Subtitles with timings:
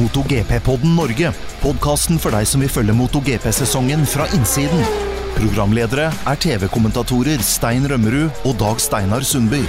[0.00, 1.32] MotoGP-podden Norge.
[1.62, 4.84] Podkasten for deg som vil følge MotoGP-sesongen fra innsiden.
[5.34, 9.64] Programledere er TV-kommentatorer Stein Rømmerud og Dag Steinar Sundby.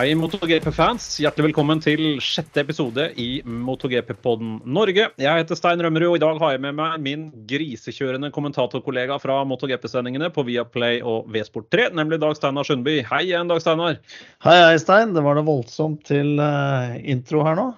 [0.00, 1.18] Hei, MotoGP-fans.
[1.20, 5.10] Hjertelig velkommen til sjette episode i MotoGP-podden Norge.
[5.20, 9.42] Jeg heter Stein Rømmerud, og i dag har jeg med meg min grisekjørende kommentatorkollega fra
[9.50, 13.02] MotoGP-sendingene på Viaplay og V-Sport3, nemlig Dag Steinar Sundby.
[13.10, 14.00] Hei igjen, Dag Steinar.
[14.46, 15.12] Hei, hei, Stein.
[15.12, 17.68] Det var noe voldsomt til uh, intro her nå.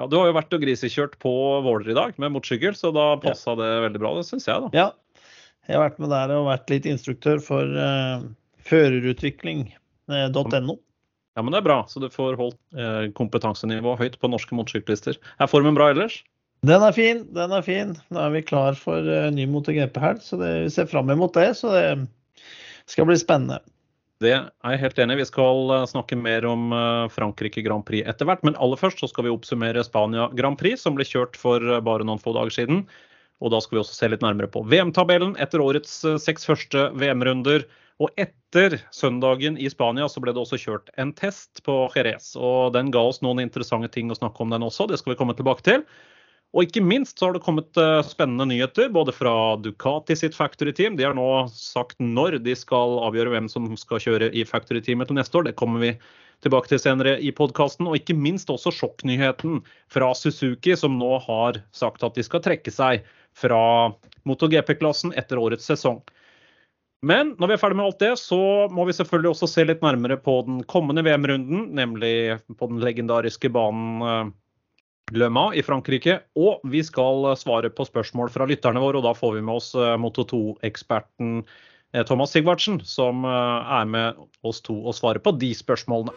[0.00, 1.34] Ja, Du har jo vært og grisekjørt på
[1.66, 3.60] Våler i dag med motorsykkel, så da passa ja.
[3.60, 4.72] det veldig bra, det syns jeg, da.
[4.72, 4.88] Ja,
[5.68, 8.24] jeg har vært med der og vært litt instruktør for uh,
[8.64, 10.80] førerutvikling.no.
[11.36, 15.18] Ja, men det er bra, så du får holdt eh, kompetansenivået høyt på norske motorsyklister.
[15.36, 16.22] Er formen bra ellers?
[16.64, 17.92] Den er fin, den er fin.
[18.08, 21.50] Nå er vi klar for uh, ny MotoGP-helg, så det, vi ser fram imot det.
[21.58, 21.84] Så det
[22.90, 23.60] skal bli spennende.
[24.24, 25.20] Det er jeg helt enig i.
[25.20, 28.42] Vi skal uh, snakke mer om uh, Frankrike Grand Prix etter hvert.
[28.46, 32.08] Men aller først så skal vi oppsummere Spania Grand Prix, som ble kjørt for bare
[32.08, 32.86] noen få dager siden.
[33.44, 37.68] Og da skal vi også se litt nærmere på VM-tabellen etter årets seks første VM-runder.
[38.02, 42.34] Og etter søndagen i Spania så ble det også kjørt en test på Jerez.
[42.36, 45.20] Og den ga oss noen interessante ting å snakke om den også, det skal vi
[45.22, 45.86] komme tilbake til.
[46.54, 50.72] Og ikke minst så har det kommet eh, spennende nyheter både fra Ducati sitt factory
[50.76, 50.94] team.
[50.96, 55.10] De har nå sagt når de skal avgjøre hvem som skal kjøre i factory teamet
[55.10, 55.48] til neste år.
[55.48, 55.90] Det kommer vi
[56.44, 57.88] tilbake til senere i podkasten.
[57.90, 62.72] Og ikke minst også sjokknyheten fra Suzuki, som nå har sagt at de skal trekke
[62.72, 63.04] seg
[63.36, 63.60] fra
[64.28, 66.00] MotoGP-klassen etter årets sesong.
[67.06, 68.38] Men når vi er ferdig med alt det, så
[68.72, 73.50] må vi selvfølgelig også se litt nærmere på den kommende VM-runden, nemlig på den legendariske
[73.54, 74.32] banen eh,
[75.14, 76.18] Le Mans i Frankrike.
[76.40, 79.70] Og vi skal svare på spørsmål fra lytterne våre, og da får vi med oss
[79.78, 86.16] eh, Moto2-eksperten eh, Thomas Sigvartsen, som er med oss to og svarer på de spørsmålene.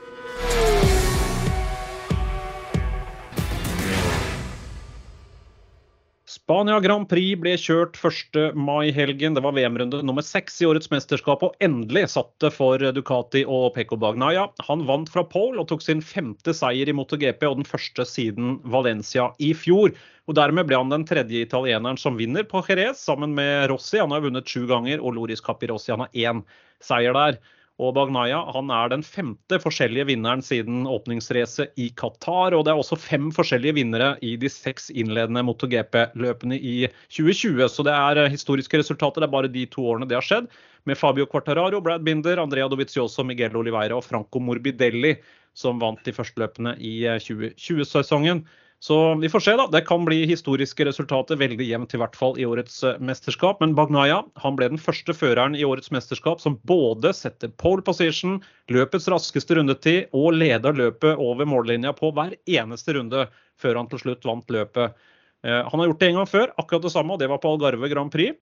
[6.50, 8.56] Spania Grand Prix ble kjørt 1.
[8.58, 9.36] mai-helgen.
[9.38, 13.76] Det var VM-runde nummer seks i årets mesterskap, og endelig satt det for Ducati og
[13.76, 14.48] Pecco Bagnaia.
[14.66, 18.58] Han vant fra pole og tok sin femte seier i MotoGP, og den første siden
[18.66, 19.94] Valencia i fjor.
[20.26, 24.02] Og Dermed ble han den tredje italieneren som vinner på Jerez, sammen med Rossi.
[24.02, 26.42] Han har vunnet sju ganger, og Loris Capirossi han har én
[26.82, 27.38] seier der.
[27.80, 32.56] Og Bagnaya han er den femte forskjellige vinneren siden åpningsracet i Qatar.
[32.58, 36.76] Og det er også fem forskjellige vinnere i de seks innledende MotoGP-løpene i
[37.08, 37.64] 2020.
[37.72, 39.24] Så det er historiske resultater.
[39.24, 40.52] Det er bare de to årene det har skjedd.
[40.88, 45.16] Med Fabio Quartararo, Brad Binder, Andrea Dovizioso, Miguel Oliveira og Franco Morbidelli
[45.58, 48.44] som vant de første løpene i 2020-sesongen.
[48.80, 49.68] Så vi får se, da.
[49.68, 51.36] Det kan bli historiske resultater.
[51.36, 53.60] Veldig jevnt i hvert fall i årets eh, mesterskap.
[53.60, 58.38] Men Bagnaya han ble den første føreren i årets mesterskap som både setter pole position,
[58.72, 63.28] løpets raskeste rundetid og leder løpet over mållinja på hver eneste runde
[63.60, 64.96] før han til slutt vant løpet.
[65.44, 67.52] Eh, han har gjort det en gang før, akkurat det samme, og det var på
[67.52, 68.40] Algarve Grand Prix.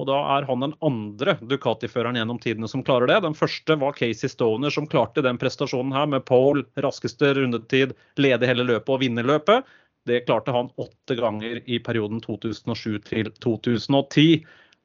[0.00, 3.18] Og da er han den andre Ducati-føreren gjennom tidene som klarer det.
[3.26, 8.48] Den første var Casey Stoner, som klarte den prestasjonen her med pole, raskeste rundetid, lede
[8.48, 9.68] hele løpet og vinne løpet.
[10.08, 14.40] Det klarte han åtte ganger i perioden 2007 til 2010.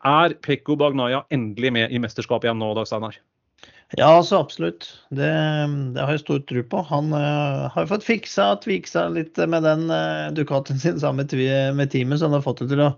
[0.05, 3.15] Er Pekko Bagnaya endelig med i mesterskapet igjen nå, Dag Steinar?
[3.95, 4.89] Ja, altså absolutt.
[5.15, 5.29] Det,
[5.95, 6.81] det, har jeg stor tro på.
[6.89, 11.93] Han uh, har fått fiksa og tviksa litt med den uh, Ducatien sin sammen med
[11.93, 12.91] teamet, så han har fått det til å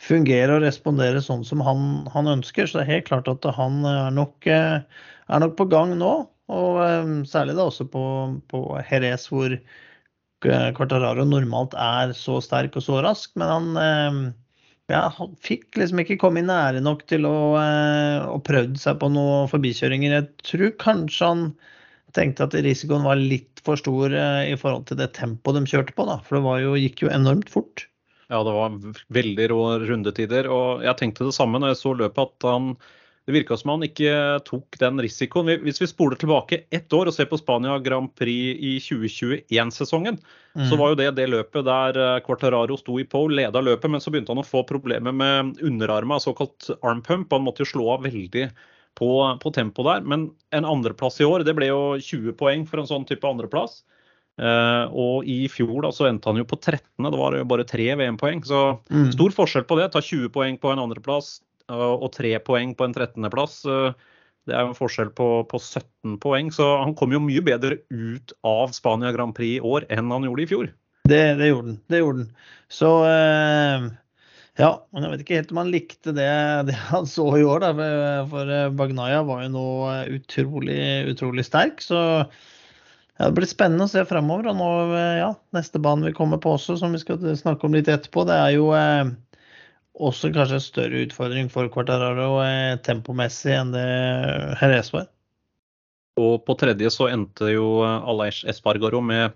[0.00, 2.66] fungere og respondere sånn som han, han, ønsker.
[2.66, 4.80] Så det er helt klart at han er nok, eh,
[5.28, 6.14] er nok på gang nå.
[6.52, 8.04] Og um, særlig da også på,
[8.52, 8.60] på
[8.90, 9.56] Jerez, hvor
[10.44, 13.30] Quartararo normalt er så sterk og så rask.
[13.40, 14.34] Men han,
[14.92, 15.06] ja,
[15.40, 20.18] fikk liksom ikke komme nære nok til å, å prøvd seg på noen forbikjøringer.
[20.18, 21.46] Jeg tror kanskje han
[22.14, 26.04] tenkte at risikoen var litt for stor i forhold til det tempoet de kjørte på.
[26.12, 26.20] Da.
[26.28, 27.86] For det jo, gikk jo enormt fort.
[28.32, 28.76] Ja, det var
[29.12, 30.50] veldig rå rundetider.
[30.52, 32.74] Og jeg tenkte det samme når jeg så løpet, at han
[33.24, 34.10] det virka som han ikke
[34.44, 35.48] tok den risikoen.
[35.64, 40.18] Hvis vi spoler tilbake ett år og ser på Spania Grand Prix i 2021-sesongen,
[40.52, 40.66] mm.
[40.68, 44.04] så var jo det det løpet der eh, Quartararo sto i pole, leda løpet, men
[44.04, 47.32] så begynte han å få problemer med underarma, såkalt arm pump.
[47.32, 48.50] Han måtte jo slå av veldig
[49.00, 49.10] på,
[49.40, 50.04] på tempo der.
[50.04, 53.80] Men en andreplass i år, det ble jo 20 poeng for en sånn type andreplass.
[54.34, 57.66] Uh, og i fjor da, så endte han jo på 13., det var jo bare
[57.68, 58.42] tre VM-poeng.
[58.46, 59.12] Så mm.
[59.14, 59.92] stor forskjell på det.
[59.94, 61.36] Ta 20 poeng på en andreplass
[61.70, 63.60] uh, og tre poeng på en 13.-plass.
[63.68, 64.10] Uh, eh,
[64.44, 66.50] det er jo en forskjell på, på, 17 poeng.
[66.52, 70.26] Så han kom jo mye bedre ut av Spania Grand Prix i år enn han
[70.26, 70.72] gjorde i fjor.
[71.08, 71.78] Det, det gjorde han.
[71.92, 72.34] Det gjorde han.
[72.72, 72.90] Så
[74.54, 76.30] Ja, men jeg vet ikke helt om han likte det,
[76.68, 77.64] det han så i år.
[77.64, 77.72] Da.
[78.30, 81.82] For eh, Bagnaya var jo nå eh, utrolig, utrolig sterk.
[81.82, 81.98] Så
[83.18, 84.50] ja, det blir spennende å se fremover.
[84.50, 87.76] Og nå, eh, ja, neste bane vi kommer på også, som vi skal snakke om
[87.76, 89.12] litt etterpå, det er jo eh,
[89.94, 93.88] også kanskje en større utfordring for Quartararo eh, tempomessig enn det
[94.60, 95.10] Jerez var.
[96.18, 99.34] Og på tredje så endte jo Aleix Espargaro med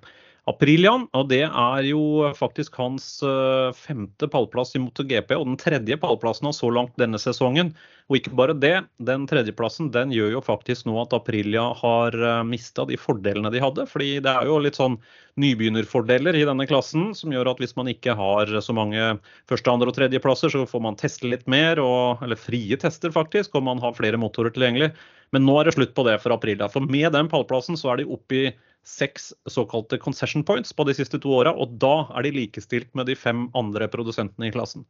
[0.48, 5.98] Aprilian, og det er jo faktisk hans eh, femte pallplass i MotoGP og den tredje
[6.00, 7.74] pallplassen av så langt denne sesongen.
[8.08, 8.72] Og ikke bare det,
[9.04, 13.60] den tredjeplassen den gjør jo faktisk nå at Aprilia har eh, mista de fordelene de
[13.60, 13.84] hadde.
[13.90, 14.96] fordi det er jo litt sånn
[15.38, 19.18] nybegynnerfordeler i denne klassen som gjør at hvis man ikke har så mange
[19.50, 23.52] første, andre og tredjeplasser, så får man teste litt mer, og, eller frie tester faktisk,
[23.52, 24.94] og man har flere motorer tilgjengelig.
[25.36, 26.70] Men nå er det slutt på det for Aprilia.
[26.72, 28.46] For med den pallplassen så er de oppe i
[28.88, 33.10] seks såkalte concession points på de siste to åra, og da er de likestilt med
[33.10, 34.86] de fem andre produsentene i klassen.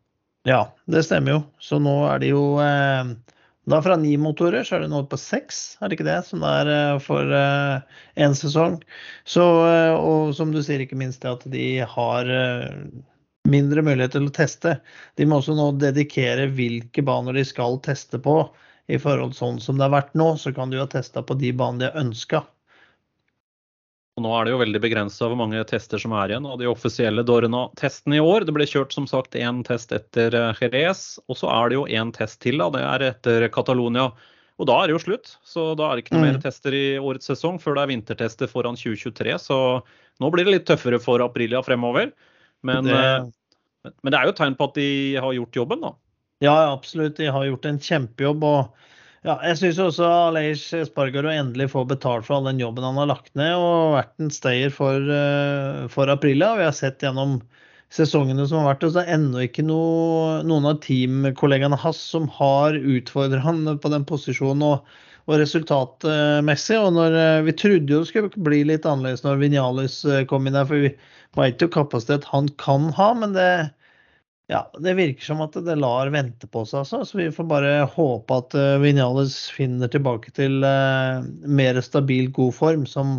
[0.46, 1.40] Ja, det stemmer jo.
[1.58, 3.10] Så nå er de jo eh,
[3.68, 6.20] Da fra ni motorer så er det nå på seks, er det ikke det?
[6.28, 8.78] Som det er eh, for én eh, sesong.
[9.28, 11.66] Så, eh, og som du sier, ikke minst det at de
[11.96, 12.70] har eh,
[13.50, 14.78] mindre mulighet til å teste.
[15.18, 18.40] De må også nå dedikere hvilke baner de skal teste på.
[18.88, 21.36] I forhold sånn som det har vært nå, så kan de jo ha testa på
[21.36, 22.46] de banene de har ønska.
[24.18, 26.66] Og nå er det jo veldig begrensa hvor mange tester som er igjen av de
[26.66, 28.48] offisielle Dorna-testene i år.
[28.48, 31.84] Det ble kjørt som sagt én test etter eh, Jerez, og så er det jo
[31.86, 32.58] én test til.
[32.58, 34.08] da, Det er etter Catalonia.
[34.58, 35.36] Og da er det jo slutt.
[35.46, 36.28] Så da er det ikke noe mm.
[36.32, 39.38] mer tester i årets sesong før det er vintertester foran 2023.
[39.38, 39.60] Så
[40.18, 42.10] nå blir det litt tøffere for Aprilia fremover.
[42.66, 44.90] Men det, eh, men det er jo et tegn på at de
[45.22, 45.94] har gjort jobben, da.
[46.42, 47.20] Ja, absolutt.
[47.22, 48.50] De har gjort en kjempejobb.
[48.50, 53.00] og ja, jeg syns også Aleish Spargaro endelig får betalt for all den jobben han
[53.00, 56.52] har lagt ned og vært en stayer for, eh, for Aprila.
[56.58, 57.40] Vi har sett gjennom
[57.94, 62.00] sesongene som har vært, og så er det ennå ikke noe, noen av teamkollegaene hans
[62.14, 66.78] som har utfordret han på den posisjonen og, og resultatmessig.
[66.78, 70.46] Og når, eh, vi trodde jo det skulle bli litt annerledes når Vinales eh, kom
[70.46, 70.94] inn der, for vi
[71.38, 73.50] veit jo kapasitet han kan ha, men det
[74.48, 77.02] ja, det virker som at det lar vente på seg, altså.
[77.04, 82.54] Så vi får bare håpe at uh, Vinales finner tilbake til uh, mer stabil, god
[82.56, 83.18] form, som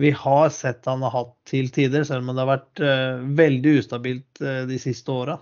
[0.00, 3.76] vi har sett han har hatt til tider, selv om det har vært uh, veldig
[3.82, 5.36] ustabilt de siste åra.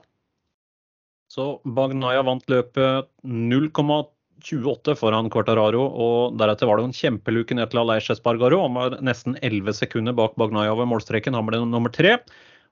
[1.30, 7.86] Så Bagnaya vant løpet 0,28 foran Quartararo, og deretter var det en kjempeluke ned til
[7.86, 8.58] Aleix Espargaro.
[8.66, 11.38] Han var nesten 11 sekunder bak Bagnaya ved målstreken.
[11.38, 12.18] Han ble nummer tre.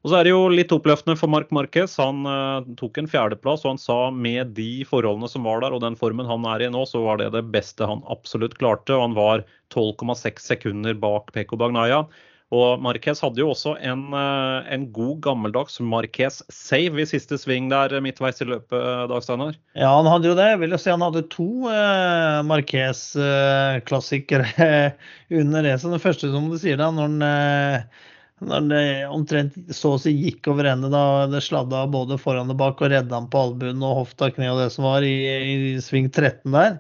[0.01, 1.93] Og så er det jo litt oppløftende for Mark Marquez.
[2.01, 5.83] Han uh, tok en fjerdeplass, og han sa med de forholdene som var der og
[5.85, 8.97] den formen han er i nå, så var det det beste han absolutt klarte.
[8.97, 9.45] Og han var
[9.75, 12.07] 12,6 sekunder bak Peko Bagnaya.
[12.51, 17.69] Og Marquez hadde jo også en, uh, en god gammeldags Marquez save i siste sving
[17.71, 19.55] der midtveis i løpet, Dag Steinar.
[19.77, 20.49] Ja, han hadde jo det.
[20.55, 24.49] Jeg vil jo si han hadde to uh, Marquez-klassikere
[25.43, 25.93] under racet.
[25.93, 27.21] Den første, som du sier da, når han
[28.41, 32.59] når det omtrent så å si gikk over ende da det sladda både foran og
[32.61, 35.55] bak og redda han på albuen og hofta, kne og det som var i, i
[35.85, 36.79] sving 13 der.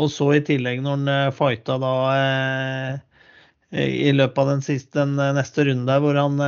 [0.00, 2.94] Og så i tillegg når han eh, fighta da eh,
[3.82, 6.40] i løpet av den, siste, den eh, neste runden der hvor han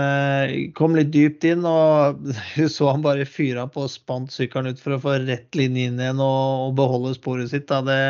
[0.77, 2.25] kom litt dypt inn og
[2.77, 6.01] så han bare fyra på og spant sykkelen ut for å få rett linje inn
[6.01, 7.69] igjen og, og beholde sporet sitt.
[7.69, 7.83] Da.
[7.85, 8.01] Det,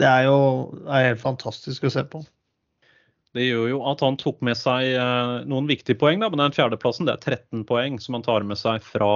[0.00, 0.38] det er jo
[0.88, 2.24] er helt fantastisk å se på.
[3.34, 6.54] Det gjør jo at han tok med seg eh, noen viktige poeng, da, men den
[6.54, 9.08] fjerdeplassen det er 13 poeng som han tar med seg fra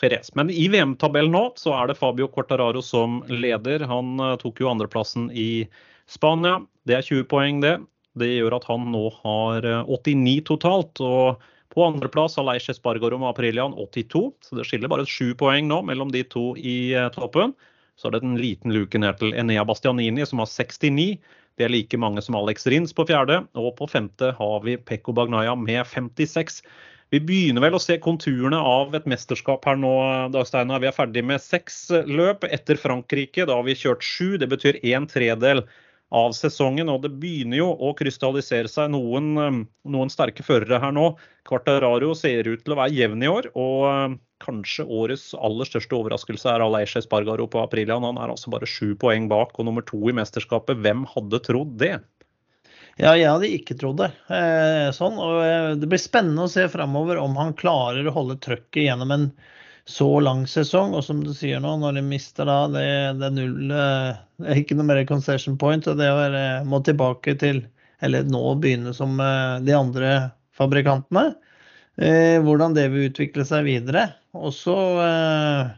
[0.00, 0.30] Jerez.
[0.38, 3.84] Men i VM-tabellen nå så er det Fabio Cortararo som leder.
[3.90, 5.66] Han eh, tok jo andreplassen i
[6.08, 6.62] Spania.
[6.88, 7.74] Det er 20 poeng, det.
[8.16, 11.04] Det gjør at han nå har 89 eh, totalt.
[11.04, 11.44] og
[11.76, 15.82] på andreplass har Leiche Spargaro med Aprilian 82, så det skiller bare sju poeng nå
[15.84, 17.52] mellom de to i toppen.
[18.00, 21.18] Så er det en liten luke ned til Enea Bastianini som har 69.
[21.56, 23.40] Det er like mange som Alex Rins på fjerde.
[23.56, 26.60] Og på femte har vi Pekko Bagnaya med 56.
[27.14, 29.92] Vi begynner vel å se konturene av et mesterskap her nå,
[30.34, 30.82] Dagsteinar.
[30.82, 33.46] Vi er ferdig med seks løp etter Frankrike.
[33.46, 34.36] Da har vi kjørt sju.
[34.42, 35.62] Det betyr en tredel
[36.14, 36.90] av sesongen.
[36.92, 41.10] Og det begynner jo å krystallisere seg noen, noen sterke førere her nå.
[41.48, 43.50] Quartararo ser ut til å være jevn i år.
[43.54, 48.04] og Kanskje årets aller største overraskelse er Aleish Espargaro på Aprilian.
[48.04, 50.82] Han er altså bare sju poeng bak og nummer to i mesterskapet.
[50.84, 51.94] Hvem hadde trodd det?
[52.96, 54.10] Ja, jeg hadde ikke trodd det.
[54.32, 58.38] Eh, sånn, og eh, Det blir spennende å se framover om han klarer å holde
[58.44, 59.26] trøkket gjennom en
[59.86, 60.94] så lang sesong.
[60.98, 62.86] Og som du sier nå, når de mister da det,
[63.20, 65.86] det er null eh, Det er ikke noe mer concession point.
[65.86, 67.64] og det er, må tilbake til
[68.04, 70.10] Eller nå begynne som de andre
[70.56, 71.30] fabrikantene.
[71.96, 74.10] Eh, hvordan det vil utvikle seg videre.
[74.36, 75.74] Og så eh,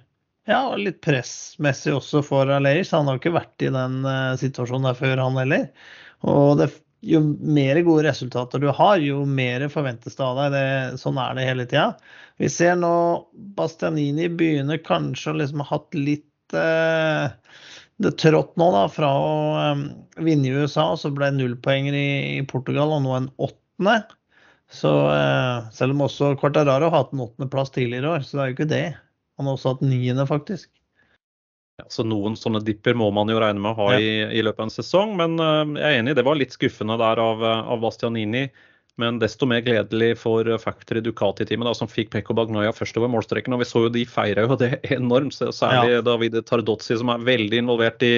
[0.49, 2.95] Ja, litt pressmessig også for Aleish.
[2.97, 5.69] Han har ikke vært i den eh, situasjonen der før, han heller.
[6.27, 10.55] Og det, jo mer gode resultater du har, jo mer forventes det av deg.
[10.55, 11.89] Det, sånn er det hele tida.
[12.43, 12.93] Vi ser nå
[13.59, 17.31] Bastianini begynner kanskje å liksom ha hatt litt eh,
[17.99, 19.33] det trått nå, da, fra å
[19.75, 19.89] um,
[20.23, 23.99] vinne i USA, og så ble nullpoenger i, i Portugal, og nå en åttende.
[24.71, 28.43] Så eh, selv om også Quartararo har hatt en åttendeplass tidligere i år, så det
[28.43, 28.85] er jo ikke det.
[29.39, 30.71] Han har også hatt niende, faktisk.
[31.79, 34.01] Ja, så Noen sånne dipper må man jo regne med å ha ja.
[34.03, 35.13] i, i, løpet av en sesong.
[35.21, 38.49] Men uh, jeg er enig, det var litt skuffende der av, eh, av Bastianini.
[38.99, 43.55] Men desto mer gledelig for Factory Ducati-teamet, som fikk Pekko Bagnaia først over målstreken.
[43.55, 46.03] Og vi så jo de feira jo det enormt, særlig ja.
[46.03, 48.17] Davide Tardozzi, som er veldig involvert i,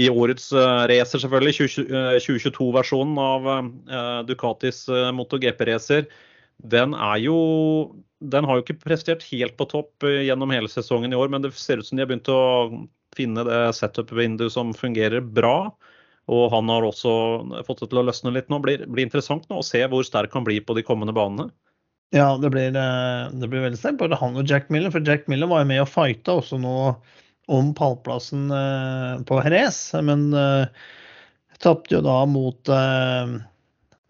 [0.00, 1.68] i årets uh, racer, selvfølgelig.
[2.24, 6.08] 2022-versjonen av uh, Ducatis uh, MotoGP-racer.
[6.62, 7.38] Den er jo
[8.24, 11.44] den har jo ikke prestert helt på topp eh, gjennom hele sesongen i år, men
[11.44, 15.74] det ser ut som de har begynt å finne det setup-vinduet som fungerer bra.
[16.32, 17.12] Og han har også
[17.66, 18.58] fått det til å løsne litt nå.
[18.64, 21.50] Blir, blir interessant nå å se hvor sterk han blir på de kommende banene.
[22.14, 24.00] Ja, det blir, eh, det blir veldig sterkt.
[24.00, 24.92] Både han og Jack Miller.
[24.94, 26.76] For Jack Miller var jo med og fighta også nå
[27.52, 29.80] om pallplassen eh, på Jerez.
[30.06, 30.64] Men uh,
[31.60, 33.36] tapte jo da mot uh,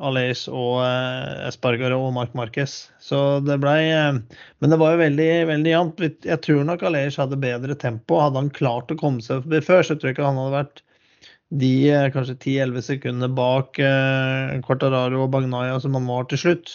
[0.03, 2.89] Aleix og eh, Espargaro og Mark Marquez.
[2.99, 4.17] Så det blei eh,
[4.59, 6.03] Men det var jo veldig, veldig jevnt.
[6.27, 8.19] Jeg tror nok Aleix hadde bedre tempo.
[8.23, 10.85] Hadde han klart å komme seg forbi før, så tror jeg ikke han hadde vært
[11.55, 16.73] de eh, kanskje 10-11 sekundene bak eh, Quartararo og Bagnaya som han var til slutt.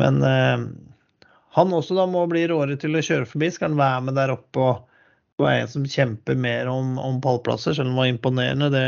[0.00, 0.68] Men eh,
[1.56, 3.50] han også da må bli råere til å kjøre forbi.
[3.52, 4.86] Skal han være med der oppe og,
[5.40, 8.82] være en som kjemper mer om, om pallplasser, selv om det var imponerende, det,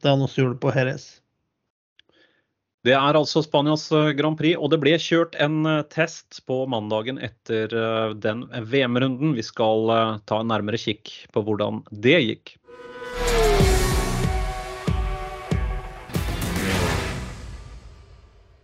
[0.00, 1.02] det han også gjorde på Jerez.
[2.88, 6.62] Det er altså Spanias eh, Grand Prix, og det ble kjørt en eh, test på
[6.72, 9.34] mandagen etter eh, den VM-runden.
[9.36, 9.92] Vi skal
[10.28, 12.54] ta en nærmere kikk på hvordan det gikk.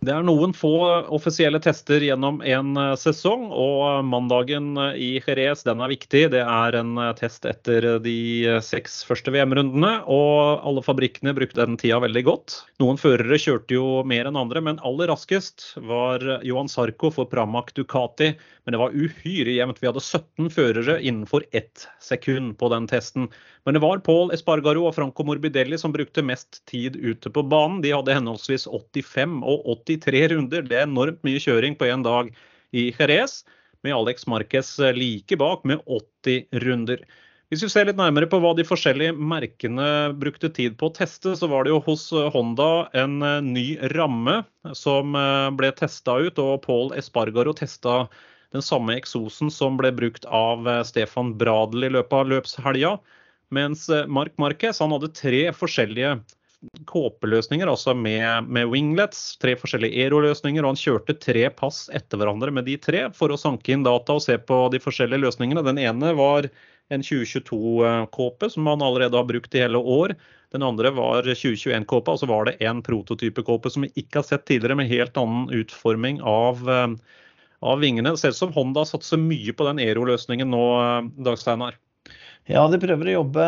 [0.05, 0.71] Det er noen få
[1.15, 6.21] offisielle tester gjennom en eh, sesong, og mandagen eh, i Jerez den er viktig.
[6.35, 8.17] Det er en eh, test etter de
[8.65, 12.59] seks første VM-rundene, og alle fabrikkene brukte den tida veldig godt.
[12.83, 17.73] Noen førere kjørte jo mer enn andre, men aller raskest var Johan Sarko for Pramac
[17.73, 18.35] Ducati.
[18.65, 19.81] Men det var uhyre jevnt.
[19.81, 23.29] Vi hadde 17 førere innenfor ett sekund på den testen.
[23.65, 27.83] Men det var Paul Espargaro og Franco Morbidelli som brukte mest tid ute på banen.
[27.85, 30.65] De hadde henholdsvis 85 og 83 runder.
[30.65, 32.31] Det er enormt mye kjøring på én dag
[32.75, 33.43] i Jerez,
[33.85, 37.05] med Alex Marquez like bak med 80 runder.
[37.53, 39.87] Hvis vi ser litt nærmere på hva de forskjellige merkene
[40.17, 44.39] brukte tid på å teste, så var det jo hos Honda en eh, ny ramme
[44.73, 46.41] som eh, ble testa ut.
[46.41, 48.07] Og Paul Espargaro testa
[48.55, 52.95] den samme eksosen som ble brukt av eh, Stefan Bradel i løpet av løpshelga.
[53.53, 56.17] Mens eh, Mark Marquez han hadde tre forskjellige
[56.89, 62.53] kåpeløsninger, altså med, med, winglets, tre forskjellige aeroløsninger, og han kjørte tre pass etter hverandre
[62.55, 65.65] med de tre for å sanke inn data og se på de forskjellige løsningene.
[65.65, 66.49] Den ene var
[66.93, 70.15] en 2022-kåpe som han allerede har brukt i hele år.
[70.53, 74.45] Den andre var 2021-kåpa, og så var det en prototype-kåpe som vi ikke har sett
[74.47, 76.93] tidligere, med helt annen utforming av, eh,
[77.65, 78.13] av vingene.
[78.13, 81.79] Det ser ut som Honda satser mye på den aeroløsningen nå, eh, Dag Steinar.
[82.45, 83.45] Ja, de prøver å jobbe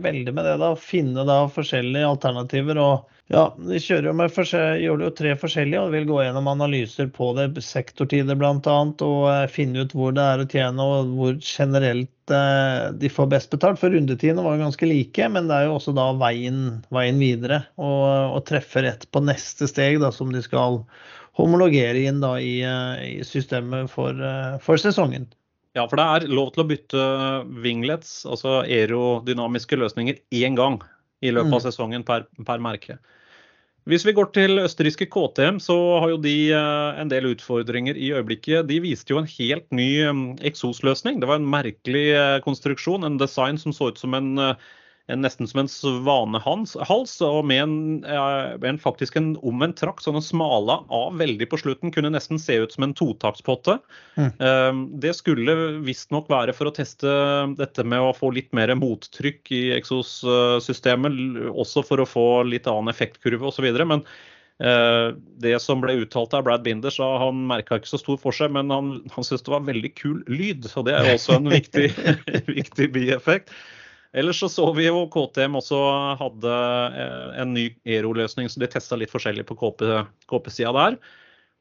[0.00, 0.54] veldig med det.
[0.62, 2.78] da, Finne da forskjellige alternativer.
[2.80, 6.48] og ja, De kjører jo med gjør det jo tre forskjellige og vil gå gjennom
[6.48, 8.78] analyser på det, sektortider bl.a.
[9.04, 13.28] Og eh, finne ut hvor det er å tjene og hvor generelt eh, de får
[13.34, 13.82] best betalt.
[13.82, 17.66] For rundetidene var jo ganske like, men det er jo også da veien, veien videre.
[17.76, 20.86] Og, og treffe rett på neste steg da, som de skal
[21.36, 24.24] homologere inn da i, eh, i systemet for,
[24.64, 25.28] for sesongen.
[25.78, 27.02] Ja, for det er lov til å bytte
[27.62, 30.80] winglets, altså aerodynamiske løsninger, én gang
[31.22, 31.66] i løpet av mm.
[31.68, 32.98] sesongen per, per, merke.
[33.88, 38.10] Hvis vi går til østerrikske KTM, så har jo de eh, en del utfordringer i
[38.12, 38.66] øyeblikket.
[38.68, 41.22] De viste jo en helt ny mm, eksosløsning.
[41.22, 44.58] Det var en merkelig eh, konstruksjon, en design som så ut som eh, en,
[45.16, 46.74] nesten som en svanehals,
[47.24, 51.92] og med en, en, faktisk en omvendt trakk, så den smala av veldig på slutten.
[51.94, 53.78] Kunne nesten se ut som en totaktspotte.
[54.18, 54.30] Mm.
[54.44, 57.08] Ehm, det skulle visstnok være for å teste
[57.56, 61.22] dette med å få litt mer mottrykk i eksossystemet,
[61.54, 63.70] også for å få litt annen effektkurve osv.
[63.88, 64.04] Men
[64.58, 68.50] Uh, det som ble uttalt av Brad Binder, sa han merka ikke så stor forskjell,
[68.56, 70.66] men han, han syntes det var veldig kul lyd.
[70.74, 71.92] Og det er også en viktig,
[72.58, 73.54] viktig bieffekt.
[74.18, 75.78] Ellers så så vi jo KTM også
[76.18, 76.58] hadde
[76.98, 80.98] eh, en ny Ero-løsning, så de testa litt forskjellig på KP-sida der.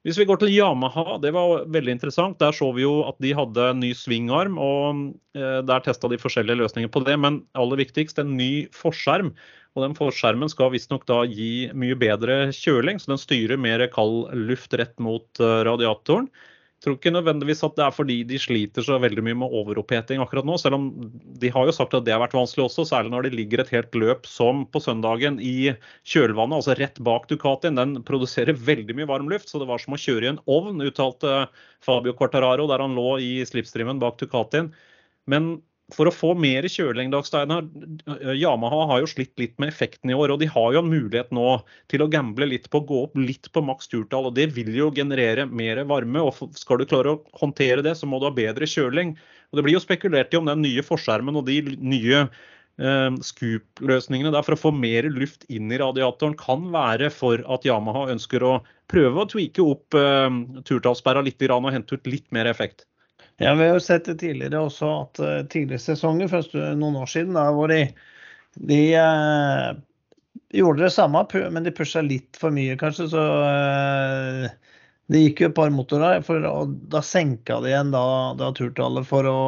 [0.08, 2.38] Hvis vi går til Yamaha, det var veldig interessant.
[2.40, 5.02] Der så vi jo at de hadde en ny svingarm, og
[5.36, 7.18] eh, der testa de forskjellige løsninger på det.
[7.20, 9.34] Men aller viktigst, en ny forskjerm.
[9.76, 14.32] Og den forskjermen skal visstnok da gi mye bedre kjøling, så den styrer mer kald
[14.48, 16.32] luft rett mot eh, radiatoren.
[16.84, 20.46] Tror ikke nødvendigvis at det er fordi de sliter så veldig mye med overoppheting akkurat
[20.46, 20.84] nå, selv om
[21.42, 23.72] de har jo sagt at det har vært vanskelig også, særlig når det ligger et
[23.74, 25.72] helt løp som på søndagen i
[26.06, 27.80] kjølvannet, altså rett bak Ducatien.
[27.82, 30.86] Den produserer veldig mye varm luft, så det var som å kjøre i en ovn,
[30.86, 31.48] uttalte
[31.82, 34.70] Fabio Quartararo der han lå i slipstreamen bak Ducatien.
[35.26, 35.58] Men
[35.96, 37.67] for å få mer kjøling, Steinar,
[38.36, 40.34] Yamaha har jo slitt litt med effekten i år.
[40.34, 43.15] Og de har jo en mulighet nå til å gamble litt på å gå opp
[43.20, 44.27] litt på maks turtall.
[44.27, 46.25] Og det vil jo generere mer varme.
[46.27, 49.15] Og skal du klare å håndtere det, så må du ha bedre kjøling.
[49.48, 54.36] Og det blir jo spekulert i om den nye forskjermen og de nye eh, scoop-løsningene
[54.36, 58.44] der for å få mer luft inn i radiatoren kan være for at Yamaha ønsker
[58.44, 58.58] å
[58.91, 60.27] prøve å tweake opp eh,
[60.67, 62.84] turtallsperra litt og hente ut litt mer effekt.
[63.39, 67.12] Ja, Vi har jo sett det tidligere også, at uh, tidligere sesonger, først noen år
[67.12, 67.84] siden, da, hvor de,
[68.58, 69.67] de eh,
[70.58, 71.22] gjorde det samme,
[71.53, 73.06] men de pusha litt for mye, kanskje.
[73.12, 74.48] Så eh,
[75.13, 78.03] det gikk jo et par motorer, for og da senka de igjen da,
[78.41, 79.39] da turtallet for, å,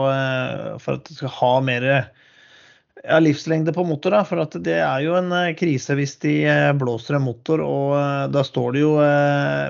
[0.77, 4.19] for, at det skal ha mer ja, livslengde på motor.
[4.19, 6.37] Da, for det er jo en krise hvis de
[6.77, 7.97] blåser en motor, og
[8.37, 8.95] da står de jo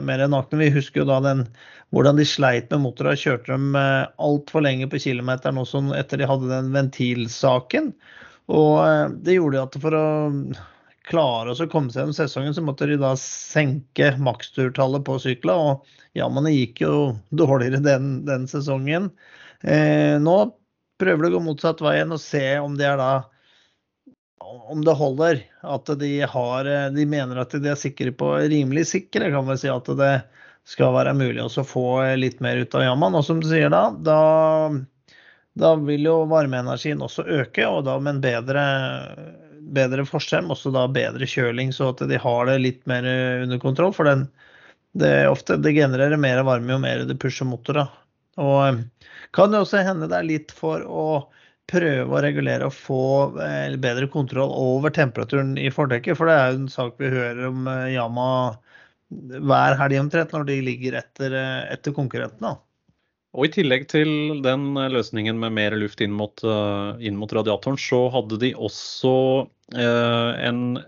[0.03, 0.65] mer nakne.
[0.65, 1.47] Vi husker jo da den
[1.95, 3.17] hvordan de sleit med motorer.
[3.17, 7.93] Kjørte dem eh, altfor lenge på kilometeren også etter de hadde den ventilsaken.
[8.49, 10.05] Og eh, det gjorde at for å
[11.09, 15.57] klare å komme seg gjennom sesongen, så måtte de da senke maksturtallet på sykla.
[15.57, 16.93] Og det gikk jo
[17.41, 19.09] dårligere den, den sesongen.
[19.65, 20.37] Eh, nå
[20.99, 23.11] prøver de å gå motsatt vei igjen og se om det er da
[24.69, 25.41] om det holder.
[25.65, 29.69] At de har De mener at de er sikre på rimelig sikre, kan vi si.
[29.71, 30.13] At det,
[30.67, 31.85] skal være mulig å få
[32.19, 33.17] litt mer ut av Yaman.
[33.17, 34.19] Og som du sier da, da,
[35.59, 38.65] da vil jo varmeenergien også øke, og da med en bedre,
[39.75, 43.07] bedre forskjerm, også da bedre kjøling, så at de har det litt mer
[43.45, 43.95] under kontroll.
[43.95, 44.27] For den,
[44.99, 47.89] det, ofte, det genererer mer varme jo mer det pusher motorer.
[48.39, 48.85] Og
[49.35, 51.09] kan det også hende det er litt for å
[51.69, 53.03] prøve å regulere og få
[53.43, 56.17] eh, bedre kontroll over temperaturen i fordekket.
[56.17, 58.29] For det er jo en sak vi hører om eh, Yama
[59.09, 61.35] hver helg omtrent når de ligger etter,
[61.73, 62.55] etter konkurrentene.
[63.37, 67.77] Og I tillegg til den løsningen med mer luft inn mot, uh, inn mot radiatoren,
[67.77, 69.11] så hadde de også
[69.77, 70.79] eh, en,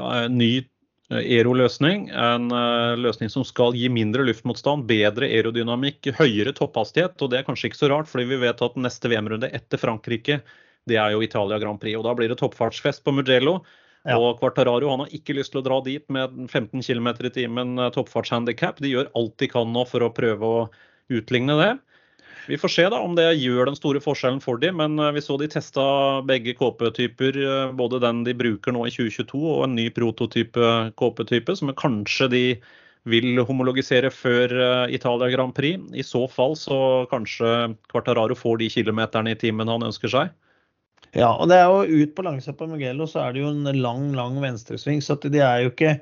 [0.00, 0.64] en, ny
[1.12, 2.06] aeroløsning.
[2.16, 7.20] En En løsning som skal gi mindre luftmotstand, bedre aerodynamikk, høyere topphastighet.
[7.20, 10.40] Og det er kanskje ikke så rart, fordi vi vet at neste VM-runde etter Frankrike,
[10.88, 11.98] det er jo Italia Grand Prix.
[11.98, 13.60] Og da blir det toppfartsfest på Mugello.
[14.08, 14.18] Ja.
[14.18, 17.78] Og Quartararo han har ikke lyst til å dra dit med 15 km i timen
[17.78, 18.82] eh, toppfartshandikap.
[18.82, 20.62] De gjør alt de kan nå for å prøve å
[21.12, 21.72] utligne det.
[22.48, 25.22] Vi får se da om det gjør den store forskjellen for dem, men eh, vi
[25.22, 25.84] så de testa
[26.26, 27.38] begge KP-typer.
[27.46, 32.32] Eh, både den de bruker nå i 2022 og en ny prototype KP-type, som kanskje
[32.34, 32.46] de
[33.06, 34.52] vil homologisere før
[34.94, 35.88] Italia Grand Prix.
[35.98, 36.76] I så fall så
[37.10, 40.30] kanskje Quartararo får de kilometerne i timen han ønsker seg.
[41.12, 44.12] Ja, og det er jo ut på langsida Mugello så er det jo en lang,
[44.16, 45.02] lang venstresving.
[45.04, 45.98] Så de er jo ikke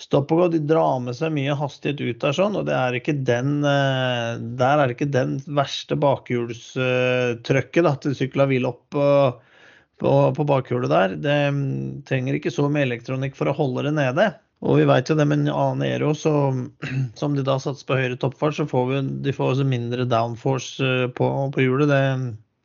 [0.00, 0.48] stopp og gå.
[0.54, 4.38] De drar med seg mye hastighet ut der sånn, og det er ikke den eh,
[4.60, 11.18] Der er det ikke den verste bakhjulstrøkket at sykla vil opp på, på, bakhjulet der.
[11.26, 14.30] Det mm, trenger ikke så mye elektronikk for å holde det nede.
[14.62, 16.36] Og vi vet jo det med en annen Ero, så,
[17.18, 20.86] som de da satser på høyere toppfart, så får vi, de får også mindre downforce
[20.86, 21.90] eh, på, på hjulet.
[21.90, 22.02] Det,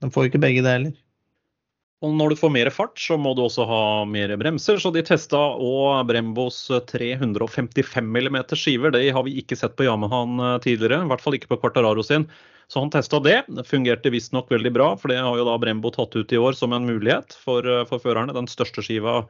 [0.06, 0.94] de får ikke begge deler.
[2.06, 4.78] Og når du får mer fart, så må du også ha mer bremser.
[4.78, 6.60] Så de testa òg Brembos
[6.92, 8.94] 355 mm skiver.
[8.94, 12.06] Det har vi ikke sett på Yamahan eh, tidligere, i hvert fall ikke på Quartararo
[12.06, 12.28] sin.
[12.70, 13.40] Så han testa det.
[13.50, 16.54] Det fungerte visstnok veldig bra, for det har jo da Brembo tatt ut i år
[16.60, 18.36] som en mulighet for, eh, for førerne.
[18.36, 19.24] Den største skiva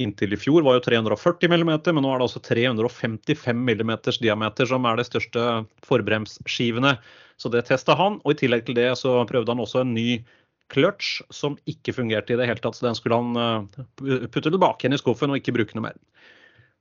[0.00, 4.66] inntil i fjor var jo 340 mm, men nå er det altså 355 mm diameter
[4.66, 5.44] som er de største
[5.84, 6.96] forbremsskivene.
[7.36, 8.16] Så det testa han.
[8.24, 10.24] Og i tillegg til det så prøvde han også en ny
[10.72, 12.78] clutch som ikke fungerte i det hele tatt.
[12.78, 15.98] Så den skulle han eh, putte tilbake igjen i skuffen og ikke bruke noe mer.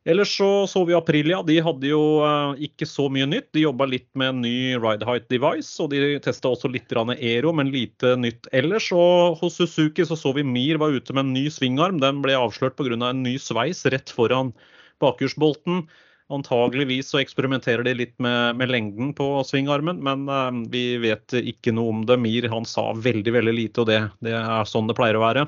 [0.04, 1.38] Ellers så så vi Aprilia.
[1.48, 3.54] De hadde jo eh, ikke så mye nytt.
[3.56, 7.54] De jobba litt med en ny ride height device, og de testa også litt Ero,
[7.56, 8.90] men lite nytt ellers.
[8.92, 12.02] Og hos Suzuki så så vi Mir var ute med en ny svingarm.
[12.04, 12.98] Den ble avslørt pga.
[13.00, 14.52] Av en ny sveis rett foran
[15.00, 15.88] bakhjulsbolten.
[16.34, 21.76] Antageligvis så eksperimenterer de litt med, med lengden på svingarmen, men uh, vi vet ikke
[21.76, 22.20] noe om det.
[22.24, 25.48] Mir han sa veldig veldig lite, og det, det, er sånn det pleier å være.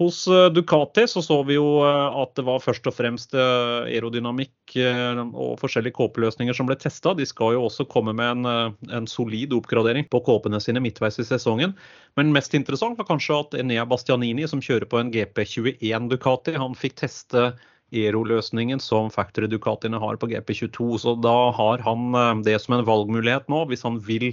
[0.00, 3.90] Hos eh, Ducati så, så vi jo eh, at det var først og fremst eh,
[3.92, 7.12] aerodynamikk og forskjellige kåpeløsninger som ble testa.
[7.18, 11.26] De skal jo også komme med en, en solid oppgradering på kåpene sine midtveis i
[11.28, 11.74] sesongen.
[12.16, 16.78] Men mest interessant var kanskje at Enea Bastianini, som kjører på en GP21 Ducati, han
[16.78, 17.50] fikk teste
[17.92, 20.88] Aero-løsningen som Factory Ducatiene har på GP22.
[21.04, 24.30] Så da har han det som en valgmulighet nå, hvis han vil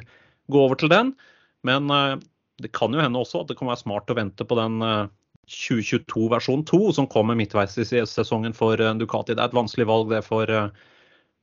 [0.50, 1.14] gå over til den.
[1.68, 1.92] Men
[2.64, 4.80] det kan jo hende også at det kan være smart å vente på den
[5.50, 9.34] 2022 versjon 2, som kommer midtveis i sesongen for eh, Ducati.
[9.34, 10.70] Det er et vanskelig valg det for, eh,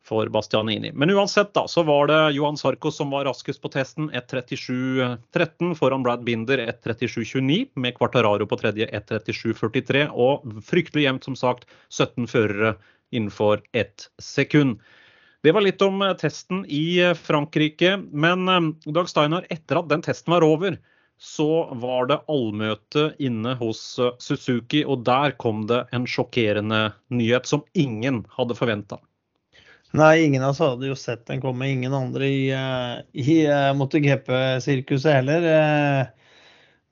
[0.06, 0.92] for Bastianini.
[0.94, 4.10] Men uansett da, så var det Johan Sarko som var raskest på testen.
[4.10, 10.06] 1.37,13 foran Brad Binder 1.37,29 med Quartararo på tredje 1.37,43.
[10.14, 11.66] Og fryktelig jevnt, som sagt.
[11.90, 12.76] 17 førere
[13.10, 14.78] innenfor ett sekund.
[15.42, 17.96] Det var litt om eh, testen i Frankrike.
[18.10, 18.46] Men
[18.86, 20.78] Dag Steinar, etter at den testen var over,
[21.18, 27.50] så var det allmøte inne hos eh, Suzuki, og der kom det en sjokkerende nyhet
[27.50, 29.02] som ingen hadde forventa.
[29.96, 31.68] Nei, ingen av oss hadde jo sett den komme.
[31.70, 35.46] Ingen andre i, eh, i eh, MotoGP-sirkuset heller.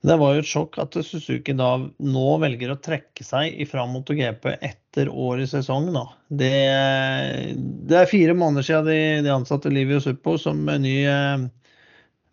[0.05, 4.51] Det var jo et sjokk at Suzuki da nå velger å trekke seg fra MotoGP
[4.55, 5.91] etter år i sesong.
[5.93, 6.05] Da.
[6.29, 6.53] Det,
[7.89, 10.99] det er fire måneder siden de, de ansatte Livio Suppo som ny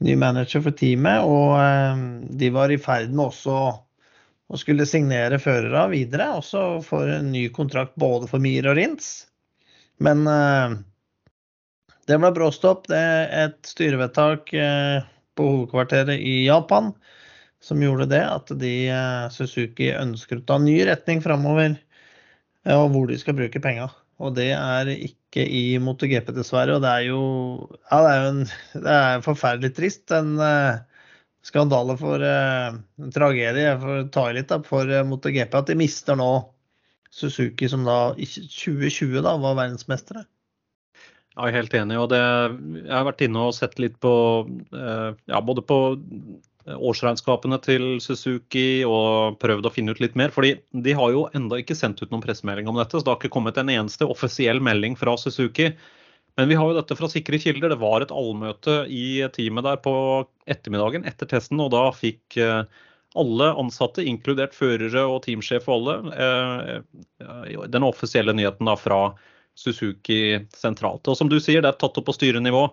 [0.02, 1.24] ny manager for teamet.
[1.26, 2.04] Og eh,
[2.42, 3.58] de var i ferd med også
[4.52, 9.12] å skulle signere førere videre, også for en ny kontrakt både for Mir og Rins.
[10.02, 10.76] Men eh,
[12.10, 12.88] det ble bråstopp.
[12.90, 16.92] Det er et styrevedtak eh, på hovedkvarteret i Japan
[17.62, 18.74] som gjorde det, at de
[19.30, 21.76] Suzuki ønsker å ta ny retning framover,
[22.74, 23.86] og hvor de skal bruke penga.
[24.22, 26.76] Og det er ikke i MotoGP, dessverre.
[26.76, 27.22] Og det er jo,
[27.88, 28.42] ja, det er jo en,
[28.86, 30.04] det er forferdelig trist.
[30.14, 30.78] En uh,
[31.46, 36.32] skandale for uh, en tragedie for da, for uh, MotoGP at de mister nå
[37.12, 40.24] Suzuki, som da i 2020 da, var verdensmestere.
[41.32, 41.98] Jeg er helt enig.
[42.00, 44.12] og det, Jeg har vært inne og sett litt på
[44.72, 45.78] ja, både på
[46.62, 50.30] årsregnskapene til Suzuki og prøvd å finne ut litt mer.
[50.30, 52.98] fordi de har jo enda ikke sendt ut noen pressemelding om dette.
[52.98, 55.72] Så det har ikke kommet en eneste offisiell melding fra Suzuki.
[56.38, 57.72] Men vi har jo dette fra sikre kilder.
[57.72, 59.94] Det var et allmøte i teamet der på
[60.48, 62.64] ettermiddagen etter testen, og da fikk eh,
[63.18, 69.02] alle ansatte, inkludert førere og teamsjef og alle, eh, den offisielle nyheten da fra
[69.58, 71.06] Suzuki sentralt.
[71.08, 72.66] Og som du sier, det er tatt opp på styrenivå.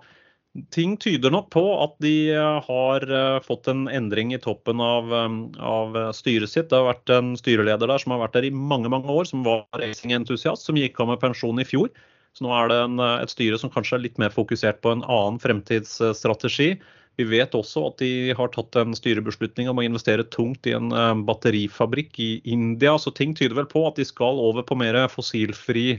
[0.74, 5.12] Ting tyder nok på at de eh, har eh, fått en endring i toppen av,
[5.14, 6.72] eh, av, styret sitt.
[6.72, 9.44] Det har vært en styreleder der som har vært der i mange mange år, som
[9.46, 11.92] var racingentusiast, som gikk av med pensjon i fjor.
[12.34, 15.06] Så nå er det en, et styre som kanskje er litt mer fokusert på en
[15.06, 16.76] annen fremtidsstrategi.
[17.20, 20.88] Vi vet også at de har tatt en styrebeslutning om å investere tungt i en
[21.28, 22.94] batterifabrikk i India.
[22.96, 25.98] Så ting tyder vel på at de skal over på mer fossilfri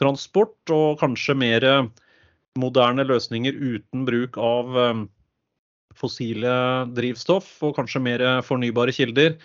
[0.00, 1.68] transport og kanskje mer
[2.58, 5.06] moderne løsninger uten bruk av um,
[5.96, 6.56] fossile
[6.96, 9.36] drivstoff og kanskje mer fornybare kilder.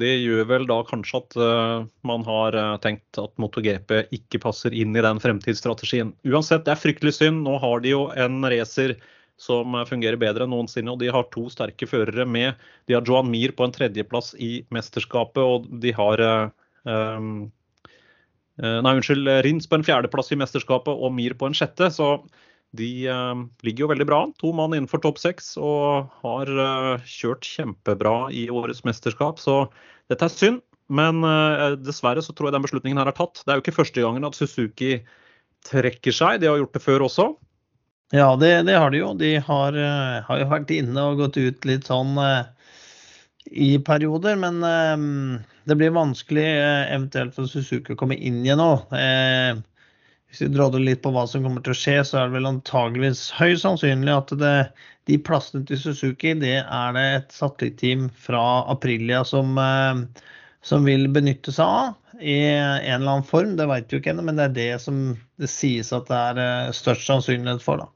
[0.00, 4.96] Det gjør vel da kanskje at uh, man har tenkt at MotoGP ikke passer inn
[4.96, 6.14] i den fremtidsstrategien.
[6.24, 7.44] Uansett, det er fryktelig synd.
[7.44, 8.96] Nå har de jo en racer
[9.40, 10.92] som fungerer bedre enn noensinne.
[10.92, 12.60] og De har to sterke førere med.
[12.86, 16.22] De har Johan Mir på en tredjeplass i mesterskapet, og de har
[16.84, 17.48] um,
[18.60, 21.88] Nei, unnskyld, Rins på en fjerdeplass i mesterskapet og Mir på en sjette.
[21.94, 22.18] Så
[22.76, 23.34] de uh,
[23.66, 28.46] ligger jo veldig bra to mann innenfor topp seks, og har uh, kjørt kjempebra i
[28.52, 29.40] årets mesterskap.
[29.42, 29.64] Så
[30.12, 33.42] dette er synd, men uh, dessverre så tror jeg den beslutningen her er tatt.
[33.42, 35.00] Det er jo ikke første gangen at Suzuki
[35.66, 37.30] trekker seg, de har gjort det før også.
[38.10, 39.12] Ja, det, det har de jo.
[39.14, 39.76] De har,
[40.26, 42.18] har, jo vært inne og gått ut litt sånn
[43.46, 44.58] i perioder, men
[45.62, 46.48] det blir vanskelig
[46.90, 48.72] eventuelt for Suzuki å komme inn igjen nå.
[50.30, 52.48] Hvis vi drar litt på hva som kommer til å skje, så er det vel
[52.52, 54.52] antageligvis høyst sannsynlig at det,
[55.10, 60.04] de plassene til Suzuki, det er det et satellitteam fra Aprilia som, eh,
[60.62, 63.56] som, vil benytte seg av i en eller annen form.
[63.58, 65.02] Det vet vi jo ikke ennå, men det er det som
[65.40, 67.82] det sies at det er eh, størst sannsynlighet for.
[67.82, 67.90] da.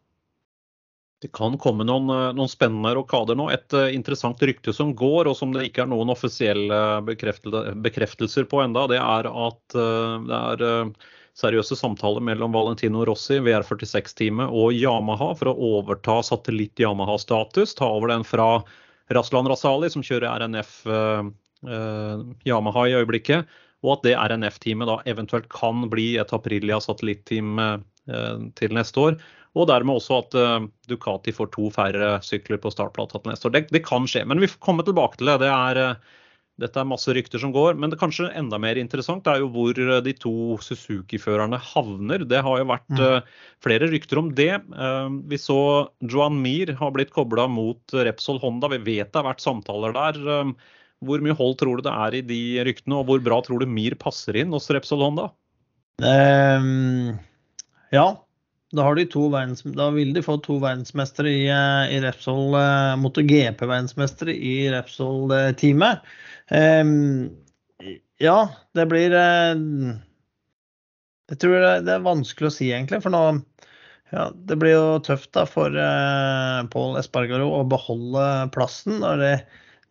[1.24, 3.46] Det kan komme noen, eh, noen, spennende rokader nå.
[3.54, 8.60] Et uh, interessant rykte som går, og som det ikke er noen offisielle bekreftelser på
[8.60, 11.08] enda, det er at uh, det er uh,
[11.40, 17.72] seriøse samtaler mellom Valentino Rossi, VR46-teamet og Yamaha for å overta satellitt-Yamaha-status.
[17.80, 18.60] Ta over den fra
[19.16, 20.76] Raslan Rasali, som kjører RNF
[22.44, 23.48] Yamaha i øyeblikket.
[23.84, 29.18] Og at det RNF-teamet da eventuelt kan bli et Aprilia satellitteam eh, til neste år.
[29.54, 33.54] Og dermed også at uh, Ducati får to færre sykler på startplata til neste år.
[33.54, 35.40] Det, det, kan skje, men vi får komme tilbake til det.
[35.44, 36.20] Det er uh,
[36.62, 39.74] Dette er masse rykter som går, men det kanskje enda mer interessant er jo hvor
[39.74, 42.22] eh, de to Suzuki-førerne havner.
[42.30, 44.52] Det har jo vært uh, flere rykter om det.
[45.26, 45.58] vi så
[45.98, 48.70] Joan Mir har blitt kobla mot Repsol Honda.
[48.70, 50.54] Vi vet det har vært samtaler der.
[51.02, 52.40] hvor mye hold tror du det er i de
[52.70, 55.32] ryktene, og hvor bra tror du Mir passer inn hos Repsol Honda?
[55.98, 57.18] Um,
[57.90, 58.06] ja,
[58.74, 64.54] da, verdens, da vil de få to verdensmestere i, eh, i Repsol, eh, MotoGP-verdensmestere i
[64.74, 66.04] Repsol-teamet.
[66.50, 66.84] Eh,
[68.22, 68.38] ja,
[68.74, 69.54] det blir eh,
[71.30, 73.00] Jeg tror det, det, er vanskelig å si, egentlig.
[73.04, 73.24] For nå
[74.12, 79.02] ja, Det blir jo tøft da for eh, Paul Espargaro å beholde plassen.
[79.02, 79.38] og det,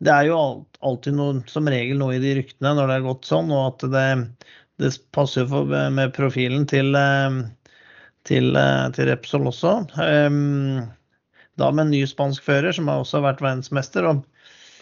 [0.04, 0.38] det er jo
[0.84, 3.88] alltid noe, som regel noe i de ryktene når det har gått sånn, og at
[3.94, 4.08] det,
[4.82, 7.44] det passer jo med profilen til uh,
[8.28, 9.74] til, eh, til Repsol også.
[9.98, 10.84] Um,
[11.60, 14.08] da med en ny spansk fører, som har også vært verdensmester.
[14.10, 14.24] Og,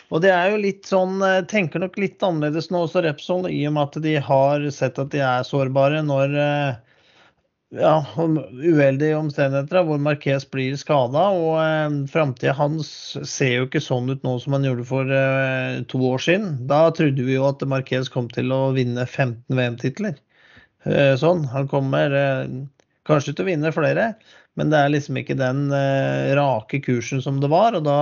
[0.09, 3.65] og, det er jo litt sånn, eh, tenker nok litt annerledes nå også Repsol, i
[3.67, 6.79] og med at de har sett at de er sårbare når eh,
[7.71, 11.27] ja, uheldige omstendigheter hvor Marquez blir skada.
[11.35, 12.89] Og eh, framtida hans
[13.27, 16.53] ser jo ikke sånn ut nå som han gjorde for eh, to år siden.
[16.71, 20.19] Da trodde vi jo at Marquez kom til å vinne 15 VM-titler.
[20.87, 21.45] Eh, sånn.
[21.51, 22.15] Han kommer
[23.11, 24.11] Kanskje til å vinne flere,
[24.59, 27.77] men det er liksom ikke den eh, rake kursen som det var.
[27.77, 27.99] Og da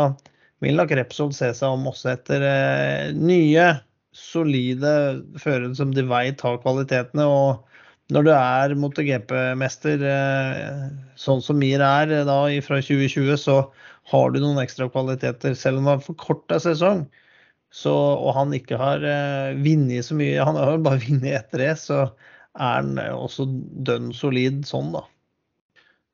[0.64, 3.72] vil nok Repsol se seg om også etter eh, nye,
[4.16, 4.92] solide
[5.40, 7.26] førere som de veit har kvalitetene.
[7.26, 7.66] og
[8.10, 10.86] når du er MotoGP-mester, eh,
[11.20, 13.60] sånn som Mir er eh, da fra 2020, så
[14.10, 15.54] har du noen ekstra kvaliteter.
[15.58, 17.04] Selv om det har forkorta sesong,
[17.70, 21.86] så, og han ikke har eh, vunnet så mye, han har bare vunnet ett race,
[21.92, 22.08] så
[22.58, 23.46] er han også
[23.86, 25.06] dønn solid sånn, da.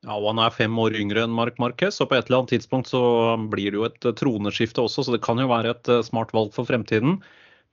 [0.05, 2.53] Ja, og Han er fem år yngre enn Mark Marquez, og på et eller annet
[2.53, 3.01] tidspunkt så
[3.49, 6.53] blir det jo et troneskifte også, så det kan jo være et eh, smart valg
[6.53, 7.17] for fremtiden.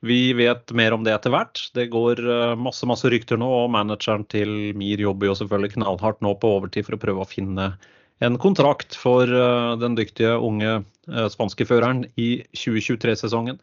[0.03, 1.61] Vi vet mer om det etter hvert.
[1.77, 6.25] Det går eh, masse masse rykter nå, og manageren til Mir jobber jo selvfølgelig knallhardt
[6.25, 7.75] nå på overtid for å prøve å finne
[8.25, 10.81] en kontrakt for eh, den dyktige unge
[11.35, 13.59] spanske føreren i 2023-sesongen.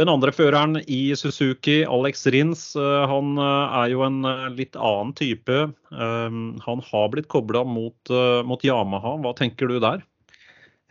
[0.00, 4.78] Den andre føreren i Suzuki, Alex Rins, eh, han eh, er jo en eh, litt
[4.78, 5.58] annen type.
[5.92, 8.12] Han har blitt kobla mot,
[8.46, 9.16] mot, Yamaha.
[9.20, 10.04] Hva tenker du der?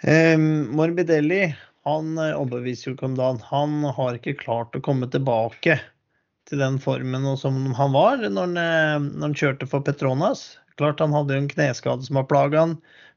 [0.04, 1.54] Um, Morbidelli
[1.88, 3.40] han overbeviser jo ikke om dagen.
[3.48, 5.80] Han har ikke klart å komme tilbake
[6.52, 10.44] til den formen som han var når han, når han kjørte for Petronas.
[10.78, 12.76] Klart han hadde jo en kneskade som har plaga han,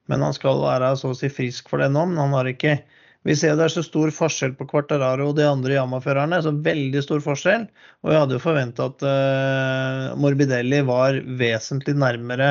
[0.09, 2.07] men han skal være så å si frisk for det nå.
[2.15, 2.79] Men han har ikke
[3.23, 6.41] vi ser det er så stor forskjell på Quartararo og de andre Yama-førerne.
[6.43, 7.69] så Veldig stor forskjell.
[8.03, 12.51] Og jeg hadde jo forventa at uh, Morbidelli var vesentlig nærmere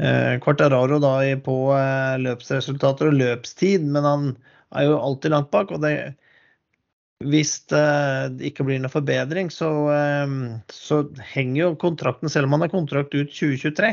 [0.00, 1.14] uh, Quartararo da
[1.46, 4.28] på uh, løpsresultater og løpstid, men han
[4.74, 5.70] er jo alltid langt bak.
[5.70, 5.94] og det
[7.24, 9.68] hvis det ikke blir noe forbedring, så,
[10.68, 10.96] så
[11.30, 13.92] henger jo kontrakten, selv om han har kontrakt ut 2023,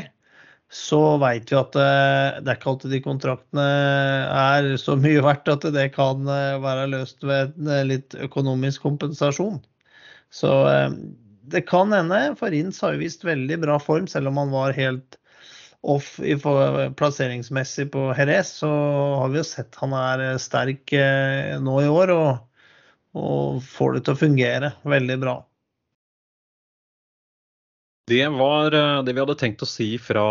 [0.72, 3.64] så veit vi at eh, det er ikke alltid de kontraktene
[4.32, 8.86] er så mye verdt at det kan eh, være løst ved en eh, litt økonomisk
[8.86, 9.58] kompensasjon.
[10.32, 10.48] Så
[11.52, 14.72] det kan hende, for Rins har jo vist veldig bra form, selv om han var
[14.72, 15.18] helt
[15.84, 18.70] off i plasseringsmessig på Jerez, så
[19.20, 20.94] har vi jo sett han er sterk
[21.60, 22.64] nå i år og,
[23.12, 25.36] og får det til å fungere veldig bra.
[28.08, 28.72] Det var
[29.04, 30.24] det vi hadde tenkt å si fra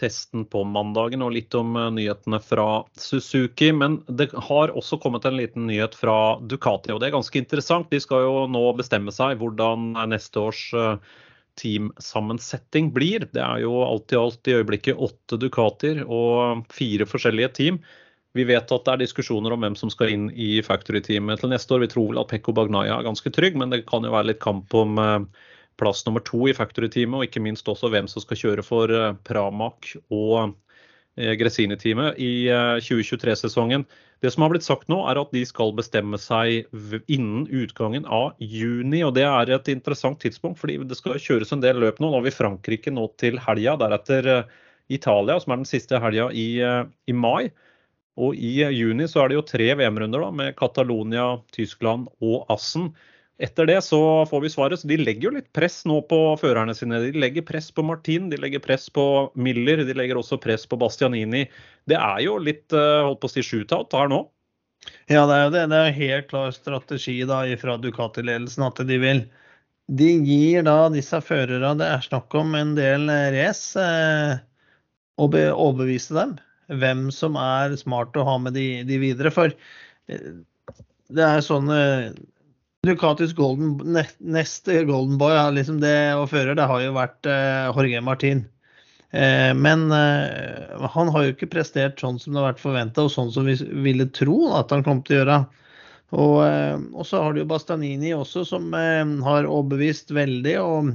[0.00, 3.70] testen på mandagen og litt om eh, nyhetene fra Suzuki.
[3.74, 7.90] Men det har også kommet en liten nyhet fra Ducati, og det er ganske interessant.
[7.92, 10.96] De skal jo nå bestemme seg hvordan neste års eh,
[11.60, 13.28] teamsammensetting blir.
[13.32, 17.82] Det er jo alt i alt i øyeblikket åtte Ducatier og fire forskjellige team.
[18.34, 21.76] Vi vet at det er diskusjoner om hvem som skal inn i factory-teamet til neste
[21.76, 21.84] år.
[21.84, 24.42] Vi tror vel at Pekko Bagnaya er ganske trygg, men det kan jo være litt
[24.42, 25.44] kamp om eh,
[25.80, 29.12] plass nummer to i Factory-teamet, og ikke minst også hvem som skal kjøre for eh,
[29.26, 30.54] Pramac og
[31.18, 32.32] eh, Gresini-teamet i
[32.84, 33.86] 2023-sesongen.
[33.86, 36.70] Eh, det som har blitt sagt nå, er at de skal bestemme seg
[37.12, 39.02] innen utgangen av juni.
[39.04, 42.08] og Det er et interessant tidspunkt, fordi det skal kjøres en del løp nå.
[42.08, 44.30] Nå har vi Frankrike nå til helga, deretter
[44.88, 47.50] Italia, som er den siste helga i, i, mai.
[48.16, 52.94] Og i juni så er det jo tre VM-runder med Catalonia, Tyskland og Assen.
[53.42, 54.80] Etter det så får vi svaret.
[54.80, 57.00] Så de legger jo litt press nå på førerne sine.
[57.02, 60.78] De legger press på Martin, de legger press på Miller, de legger også press på
[60.78, 61.44] Bastianini.
[61.90, 64.22] Det er jo litt eh, holdt på å si shootout her nå.
[65.10, 65.64] Ja, det er jo det.
[65.72, 69.24] Det er helt klar strategi da fra Ducati-ledelsen at de vil
[69.98, 74.38] De gir da disse førerne det er snakk om en del race, eh,
[75.20, 76.38] og overbevise dem
[76.72, 79.34] hvem som er smart å ha med de, de videre.
[79.34, 80.30] For eh,
[81.10, 81.68] det er sånn
[82.84, 83.78] Ducatis golden,
[84.18, 88.44] neste golden boy, liksom det å føre, det har jo vært uh, Jorge Martin.
[89.14, 93.12] Uh, men uh, han har jo ikke prestert sånn som det har vært forventa, og
[93.14, 95.38] sånn som vi ville tro at han kom til å gjøre.
[96.14, 96.36] Og,
[96.94, 100.92] og så har du jo Bastanini også, som har overbevist veldig og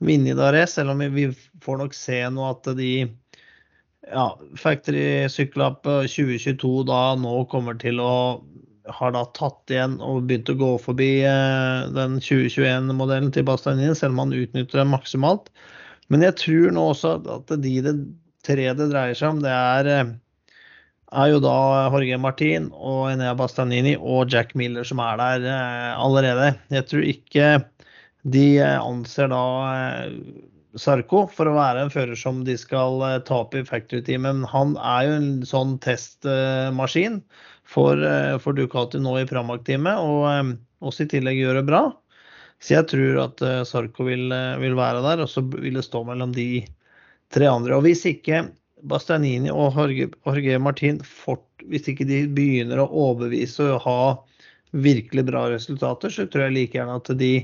[0.00, 1.26] vunnet Dares, selv om vi
[1.60, 2.92] får nok se nå at de
[4.06, 8.14] ja, Factory Sykkelapp 2022 da nå kommer til å
[8.88, 14.16] har da tatt igjen og begynt å gå forbi eh, den 2021-modellen til Bastanini, selv
[14.16, 15.50] om han utnytter den maksimalt.
[16.12, 17.96] Men jeg tror nå også at de det
[18.46, 20.66] tre det dreier seg om, det er, eh,
[21.22, 21.56] er jo da
[21.90, 26.52] Jorge Martin og Enea Bastanini og Jack Miller som er der eh, allerede.
[26.74, 27.48] Jeg tror ikke
[28.26, 29.42] de anser da
[30.76, 34.42] Sarko for å være en fører som de skal ta opp i factory-teamet.
[34.42, 37.22] Men han er jo en sånn testmaskin
[37.66, 40.52] for, eh, for Ducati nå i Pramac-teamet, og eh,
[40.86, 41.82] også i tillegg gjøre bra.
[42.62, 44.30] Så jeg tror at eh, Sarko vil,
[44.62, 46.64] vil, være der, og så vil det stå mellom de
[47.34, 47.76] tre andre.
[47.76, 48.46] Og hvis ikke
[48.86, 54.00] Bastianini og Jorge, Jorge Martin fort, hvis ikke de begynner å overbevise og ha
[54.76, 57.34] virkelig bra resultater, så tror jeg like gjerne at de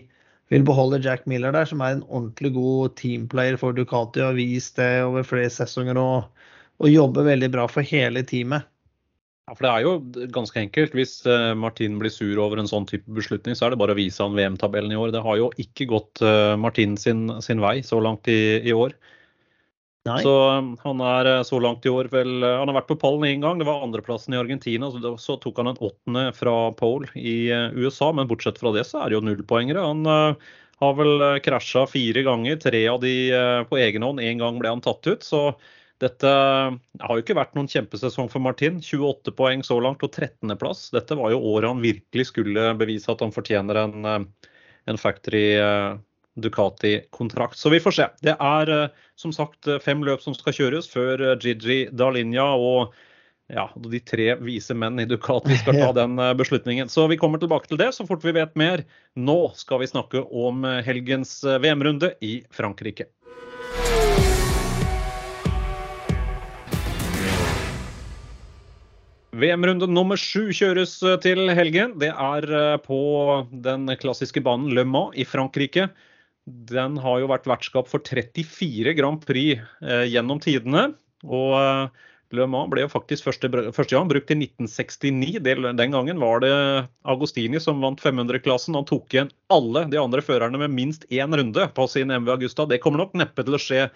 [0.52, 4.36] vil beholde Jack Miller der, som er en ordentlig god teamplayer for Ducati og har
[4.36, 6.28] vist det over flere sesonger og,
[6.82, 8.68] og jobber veldig bra for hele teamet.
[9.52, 10.94] Ja, for Det er jo ganske enkelt.
[10.96, 13.98] Hvis eh, Martin blir sur over en sånn type beslutning, så er det bare å
[13.98, 15.10] vise han VM-tabellen i år.
[15.12, 18.94] Det har jo ikke gått eh, Martin sin, sin vei så langt i, i år.
[20.08, 20.22] Nei.
[20.24, 23.44] Så eh, han er så langt i år vel Han har vært på pallen én
[23.44, 23.60] gang.
[23.60, 24.88] Det var andreplassen i Argentina.
[24.88, 29.02] Så, så tok han en åttende fra pole i USA, men bortsett fra det så
[29.02, 29.84] er det jo nullpoengere.
[29.84, 30.08] Han
[30.80, 33.14] har vel krasja fire ganger, tre av de
[33.68, 34.24] på egen hånd.
[34.24, 35.28] Én gang ble han tatt ut.
[35.28, 35.50] så
[36.02, 38.80] dette har jo ikke vært noen kjempesesong for Martin.
[38.82, 40.88] 28 poeng så langt og 13.-plass.
[40.96, 44.48] Dette var jo året han virkelig skulle bevise at han fortjener en, eh,
[44.90, 45.94] en factory eh,
[46.42, 47.60] Ducati-kontrakt.
[47.60, 48.08] Så vi får se.
[48.26, 52.98] Det er eh, som sagt fem løp som skal kjøres før Gigi Dalinja og
[53.52, 56.90] ja, de tre vise menn i Ducati skal ta den beslutningen.
[56.90, 58.82] Så vi kommer tilbake til det så fort vi vet mer.
[59.14, 63.12] Nå skal vi snakke om helgens VM-runde i Frankrike.
[69.32, 71.94] VM-runde nummer sju kjøres eh, til helgen.
[72.00, 73.00] Det er eh, på
[73.64, 75.86] den klassiske banen Le Mans i Frankrike.
[76.44, 80.90] Den har jo vært vertskap for 34 Grand Prix eh, gjennom tidene.
[81.24, 81.88] Og
[82.36, 85.40] Le Mans ble jo faktisk første, første gang brukt i 1969.
[85.80, 86.52] Den gangen var det
[87.08, 88.76] Agostini som vant 500-klassen.
[88.76, 92.68] Han tok igjen alle de andre førerne med minst én runde på sin MV Augusta.
[92.68, 93.86] Det kommer nok neppe til å skje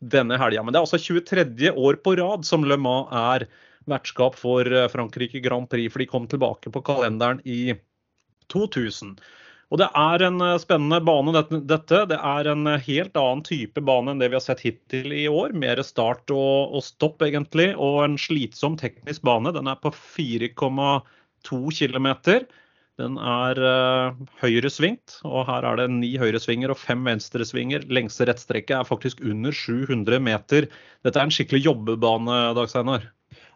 [0.00, 0.64] denne helga.
[0.64, 1.72] Men det er altså 23.
[1.76, 3.50] år på rad som Le Mans er
[3.90, 7.74] vertskap for eh, Frankrike Grand Prix, for de kom tilbake på kalenderen i
[8.52, 9.18] 2000.
[9.68, 11.34] Og Det er en eh, spennende bane,
[11.68, 12.04] dette.
[12.08, 15.26] Det er en eh, helt annen type bane enn det vi har sett hittil i
[15.28, 15.52] år.
[15.52, 17.74] Mer start og, og stopp, egentlig.
[17.76, 19.52] Og en slitsom teknisk bane.
[19.56, 22.08] Den er på 4,2 km.
[22.98, 27.84] Den er uh, høyresvingt, og her er det ni høyresvinger og fem venstresvinger.
[27.94, 30.66] Lengste rettstrekket er faktisk under 700 meter.
[31.06, 33.06] Dette er en skikkelig jobbebane, Dag Steinar?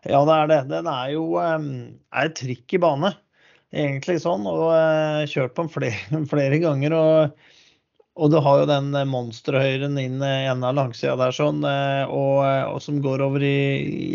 [0.02, 0.60] Ja, det er det.
[0.72, 1.66] Den er jo um,
[2.10, 3.12] er trikk i bane,
[3.70, 4.48] egentlig sånn.
[4.50, 6.96] Og uh, kjørt på den flere, flere ganger.
[6.98, 7.44] Og,
[8.18, 12.80] og, du har jo den monsterhøyren inn i enden av langsida der sånn, og, og,
[12.82, 13.54] som går over i,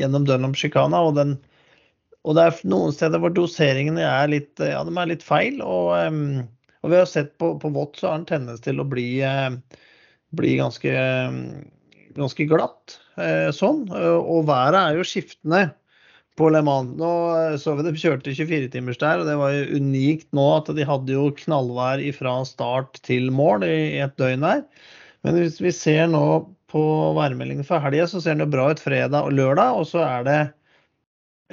[0.01, 1.01] gjennom Dunham-sjikana.
[1.07, 5.63] Og, og, det er noen steder hvor doseringene er litt, ja, de er litt feil.
[5.63, 6.43] Og, um,
[6.83, 9.07] og vi har sett på, på Vått så har den tendens til å bli,
[10.35, 10.91] bli ganske,
[12.17, 12.97] ganske glatt.
[13.17, 13.85] Eh, sånn.
[13.93, 15.61] Eh, og været er jo skiftende
[16.37, 16.93] på Le Mans.
[16.99, 20.71] Nå eh, så vi de kjørte 24-timers der, og det var jo unikt nå at
[20.77, 24.61] de hadde jo knallvær fra start til mål i et døgn der.
[25.25, 26.25] Men hvis vi ser nå
[26.71, 26.83] på
[27.17, 29.79] værmeldingen for helga, så ser den jo bra ut fredag og lørdag.
[29.79, 30.39] Og så er det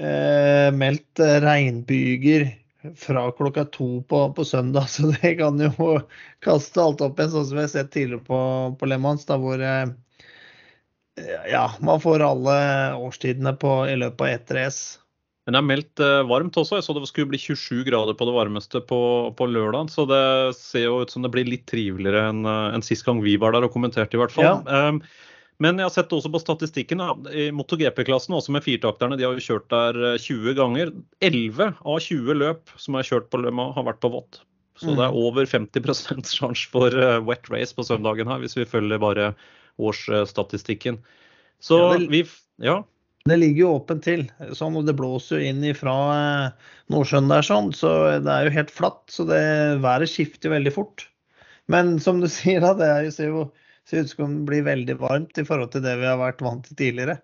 [0.02, 2.50] eh, meldt regnbyger
[3.00, 6.00] fra klokka to på, på, søndag, så det kan jo
[6.44, 8.40] kaste alt opp igjen, sånn som vi har sett tidligere på,
[8.78, 9.86] på Le Mans, da hvor eh,
[11.50, 12.58] ja, man får alle
[12.98, 15.04] årstidene på, i løpet av ett race.
[15.44, 16.78] Men det er meldt eh, varmt også.
[16.78, 19.00] Jeg så det skulle bli 27 grader på det varmeste på,
[19.36, 19.92] på lørdag.
[19.92, 20.24] Så det
[20.56, 23.52] ser jo ut som det blir litt triveligere enn eh, en sist gang vi var
[23.52, 24.48] der og kommenterte, i hvert fall.
[24.48, 24.88] Ja.
[24.88, 25.02] Um,
[25.62, 29.44] men jeg har sett også på statistikken i MotoGP-klassen, også med firetakterne, De har jo
[29.44, 30.94] kjørt der 20 eh, ganger.
[31.22, 34.40] 11 av 20 løp som er kjørt på Le har vært på vått.
[34.80, 34.96] Så mm.
[34.96, 36.96] det er over 50 sjanse for
[37.28, 39.34] wet race på søndagen her, hvis vi følger bare
[39.80, 41.00] årsstatistikken.
[41.62, 42.24] Så ja, det, vi
[42.62, 42.82] Ja.
[43.24, 45.94] Det ligger jo åpent til, sånn, og det blåser jo inn fra
[46.92, 47.88] Nordsjøen der, sånn, så
[48.20, 49.00] det er jo helt flatt.
[49.08, 49.40] Så det,
[49.80, 51.06] været skifter veldig fort.
[51.72, 53.46] Men som du sier, da, det er jo, ser jo
[53.88, 56.64] ser ut som det blir veldig varmt i forhold til det vi har vært vant
[56.68, 57.18] til tidligere.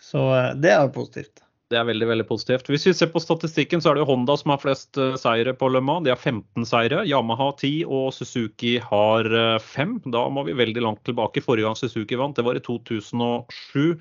[0.00, 0.24] Så
[0.60, 1.44] det er jo positivt.
[1.70, 2.66] Det er veldig veldig positivt.
[2.66, 5.68] Hvis vi ser på statistikken, så er det Honda som har flest uh, seire på
[5.70, 5.78] Le.
[6.02, 7.04] De har 15 seire.
[7.06, 10.00] Yamaha 10 og Suzuki har uh, 5.
[10.10, 11.44] Da må vi veldig langt tilbake.
[11.44, 12.98] Forrige gang Suzuki vant, det var i 2007.
[13.14, 13.94] Uh,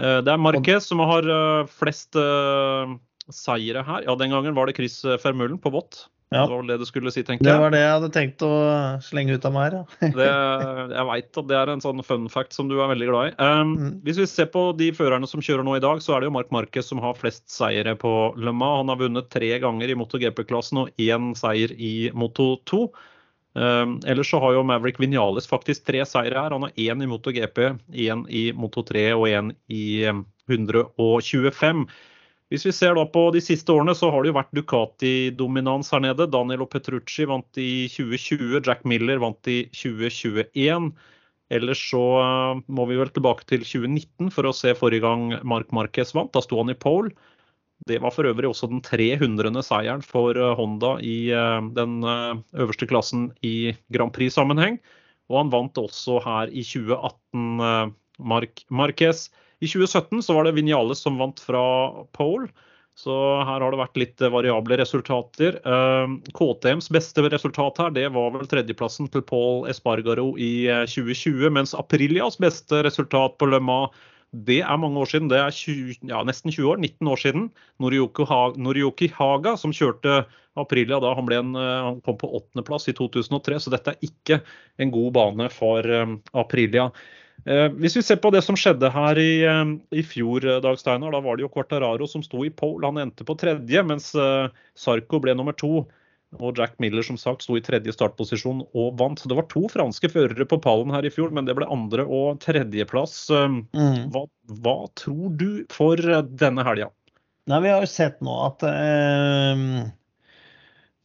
[0.00, 2.16] eh, det er Marquez som har eh, flest
[3.36, 4.04] seire her.
[4.08, 6.06] Ja, den gangen var det Chris Fermullen på vått.
[6.36, 6.44] Ja.
[6.44, 7.48] Det var vel det du skulle si, tenker jeg.
[7.48, 8.52] Det var det jeg hadde tenkt å
[9.04, 10.10] slenge ut av meg her, ja.
[10.18, 10.28] det,
[10.92, 13.34] jeg veit at det er en sånn fun fact som du er veldig glad i.
[13.40, 13.90] Um, mm.
[14.06, 16.36] Hvis vi ser på de førerne som kjører nå i dag, så er det jo
[16.36, 18.82] Mark Marquez som har flest seire på Le Mans.
[18.84, 22.82] Han har vunnet tre ganger i MotoGP-klassen og én seier i Moto 2.
[23.56, 26.52] Um, ellers så har jo Maverick Vinales faktisk tre seire her.
[26.52, 27.62] Han har én i MotoGP,
[27.96, 30.04] én i Moto 3 og én i
[30.50, 31.86] 125.
[32.52, 36.02] Hvis vi ser da på de siste årene, så har det jo vært Ducati-dominans her
[36.04, 36.28] nede.
[36.30, 40.92] Danielo Petrucci vant i 2020, Jack Miller vant i 2021.
[41.56, 45.72] Ellers så eh, må vi vel tilbake til 2019 for å se forrige gang Mark
[45.74, 46.30] Marquez vant.
[46.34, 47.10] Da sto han i pole.
[47.86, 49.50] Det var for øvrig også den 300.
[49.66, 54.78] seieren for eh, Honda i eh, den øverste klassen i Grand Prix-sammenheng.
[55.30, 59.26] Og han vant også her i 2018, Mark Marquez.
[59.60, 61.64] I 2017 så var det Vinales som vant fra
[62.16, 62.50] pole.
[62.96, 63.12] Så
[63.44, 65.58] her har det vært litt variable resultater.
[65.68, 71.44] Ehm, KTMs beste resultat her det var vel tredjeplassen til Paul Espargaro i 2020.
[71.44, 73.92] Eh, mens Aprilias beste resultat på Mans
[74.32, 75.28] det er mange år siden.
[75.28, 77.44] Det er 20, ja, nesten 20 år, 19 år siden.
[77.80, 80.24] Norioki Haga, som kjørte
[80.56, 83.60] Aprilia da han, en, eh, han kom på åttendeplass i 2003.
[83.60, 84.40] Så dette er ikke
[84.80, 85.84] en god bane for
[86.32, 86.90] Aprilia.
[87.44, 90.80] Eh, hvis vi ser på det som skjedde her i, eh, i fjor, eh, Dag
[90.80, 92.86] Steinar, da var det jo Quartararo som sto i pole.
[92.86, 94.10] Han endte på tredje, mens
[94.74, 95.86] Sarko ble nummer to.
[96.42, 99.18] Og Jack Miller som sagt sto i tredje startposisjon og vant.
[99.18, 102.04] Så det var to franske førere på pallen her i fjor, men det ble andre-
[102.04, 103.30] og tredjeplass.
[103.30, 104.10] Mm.
[104.12, 106.90] Hva, hva, tror du for denne helga?
[107.46, 109.86] Vi har jo sett nå at eh,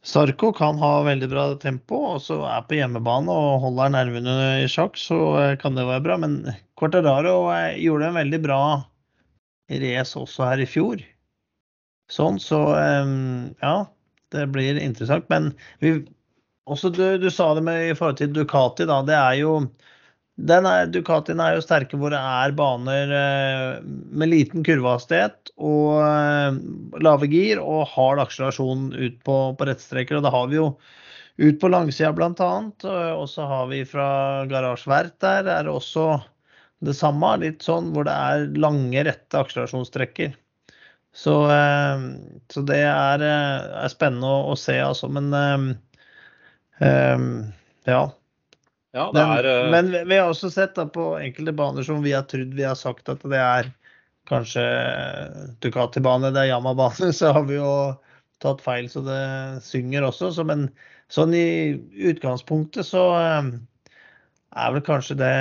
[0.02, 4.34] Sarko kan ha veldig bra tempo, og så er på hjemmebane og holder nervene
[4.64, 6.16] i sjakk, så eh, kan det være bra.
[6.18, 6.40] Men
[6.78, 8.62] Quartararo eh, gjorde en veldig bra
[9.70, 11.04] race også her i fjor.
[12.10, 13.14] Sånn, så eh,
[13.62, 13.76] ja,
[14.34, 15.30] det blir interessant.
[15.30, 15.52] Men
[15.84, 15.94] vi,
[16.66, 19.04] også du, du sa det med i forhold til Ducati, da.
[19.06, 19.54] Det er jo
[20.40, 26.00] den er, Ducatien er jo sterke hvor det er baner eh, med liten kurvehastighet og
[26.00, 26.56] eh,
[27.04, 30.16] lave gir og hard akselerasjon ut på, på rettstreker.
[30.18, 30.68] Og det har vi jo
[31.42, 32.52] ut på langsida bl.a.
[33.12, 34.06] Og så har vi fra
[34.48, 36.06] Garasjevert der er det også
[36.82, 37.34] det samme.
[37.44, 40.32] Litt sånn hvor det er lange, rette akselerasjonstrekker.
[41.12, 42.08] Så, eh,
[42.48, 45.12] så det er, er spennende å, å, se, altså.
[45.12, 45.28] Men
[47.84, 48.02] ja.
[48.92, 49.70] Ja, er, men, uh...
[49.72, 52.76] men, vi har også sett da, på enkelte baner som vi har trodd vi har
[52.76, 53.70] sagt at det er
[54.28, 54.62] kanskje
[55.64, 57.70] Ducati-bane, det er Yama-bane, så har vi jo
[58.42, 59.22] tatt feil så det
[59.64, 60.32] synger også.
[60.36, 60.66] Så, men
[61.12, 61.72] sånn i
[62.12, 63.48] utgangspunktet så uh,
[64.52, 65.34] er vel kanskje det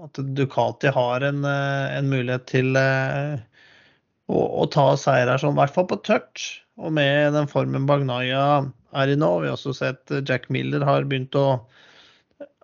[0.00, 5.62] at Ducati har en, uh, en mulighet til å, å, ta seier her, sånn, i
[5.64, 6.62] hvert fall på touch.
[6.80, 8.62] Og med den formen Bagnaya
[8.96, 9.34] er i nå.
[9.42, 11.60] Vi har også sett Jack Miller har begynt å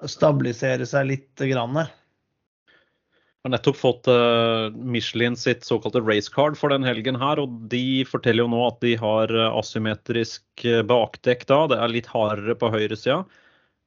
[0.05, 1.31] stabilisere seg litt.
[1.37, 1.77] Grann.
[1.77, 7.41] har nettopp fått uh, Michelin sitt såkalte racecard for den helgen her.
[7.41, 11.63] og De forteller jo nå at de har eh, asymmetrisk eh, bakdekk da.
[11.71, 13.25] Det er litt hardere på høyresida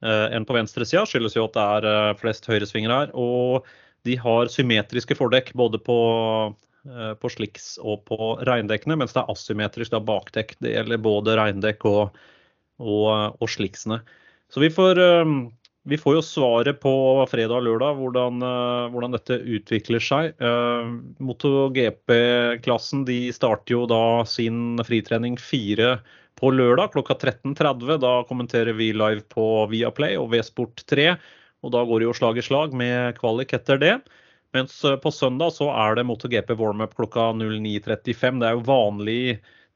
[0.00, 1.02] enn på venstresida.
[1.04, 3.10] Skyldes jo at det er flest høyresvinger her.
[3.12, 3.66] Og
[4.08, 5.96] de har symmetriske fordekk både på,
[7.20, 10.54] på slicks og på regndekkene, mens det er asymmetrisk da, bakdekk.
[10.64, 12.16] Det gjelder både regndekk og,
[12.80, 14.00] og, og slicksene.
[14.48, 15.02] Så vi får
[15.88, 16.92] vi får jo svaret på
[17.30, 20.34] fredag og lørdag hvordan, eh, hvordan dette utvikler seg.
[20.36, 25.98] Uh, MotoGP-klassen de starter jo da sin fritrening fire
[26.36, 27.96] på lørdag klokka 13.30.
[28.02, 31.14] Da kommenterer vi live på Viaplay og V-Sport 3.
[31.64, 33.94] Og da går det jo slag i slag med kvalik etter det.
[34.56, 38.40] Mens eh, på søndag så er det MotoGP warm-up klokka 09.35.
[38.42, 39.22] Det er jo vanlig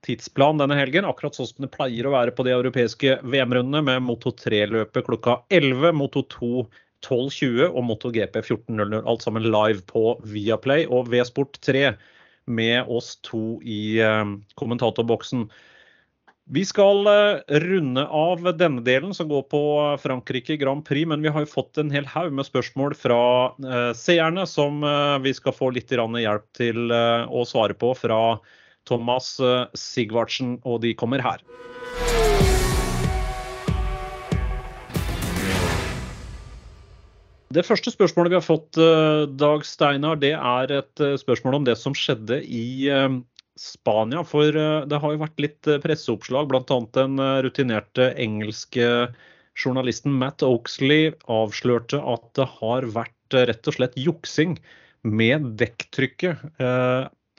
[0.05, 4.07] tidsplan denne helgen, akkurat sånn som det pleier å være på de europeiske VM-rundene, med
[4.07, 6.67] Moto 3-løpet klokka 11, Moto 2
[7.05, 9.03] 12.20 og MotoGP 14.00.
[9.05, 11.91] Alt sammen live på Viaplay og V-Sport 3
[12.49, 14.25] med oss to i eh,
[14.61, 15.47] kommentatorboksen.
[16.53, 19.63] Vi skal eh, runde av denne delen som går på
[20.03, 23.21] Frankrike Grand Prix, men vi har jo fått en hel haug med spørsmål fra
[23.65, 28.21] eh, seerne som eh, vi skal få litt hjelp til å svare på fra
[28.89, 29.37] Thomas
[29.79, 31.43] Sigvartsen, og de kommer her.
[37.55, 38.81] Det første spørsmålet vi har fått,
[39.39, 42.65] Dag Steinar, det er et spørsmål om det som skjedde i
[43.57, 44.25] Spania.
[44.27, 46.79] For eh, det har jo vært litt eh, presseoppslag, bl.a.
[46.99, 48.89] den eh, rutinerte engelske
[49.55, 54.57] journalisten Matt Oaksley avslørte at det har vært rett og slett juksing
[55.07, 56.43] med dekktrykket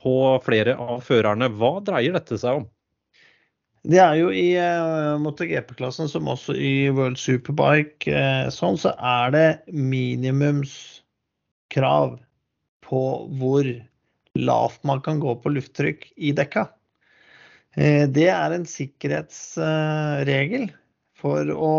[0.06, 1.50] på flere av førerne.
[1.58, 2.68] Hva dreier dette seg om?
[3.86, 9.32] Det er jo i uh, MotoGP-klassen som også i World Superbike uh, sånn, så er
[9.36, 12.18] det minimumskrav
[12.86, 13.02] på
[13.38, 13.66] hvor
[14.36, 16.64] lavt man kan gå på lufttrykk i dekka.
[17.78, 20.70] Uh, det er en sikkerhetsregel
[21.22, 21.74] for å,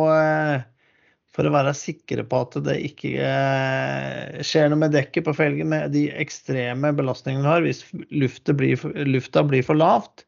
[1.37, 5.69] for å være sikre på at det ikke eh, skjer noe med dekket på felgen
[5.73, 7.67] med de ekstreme belastningene vi har.
[7.67, 10.25] Hvis lufta blir, lufta blir for lavt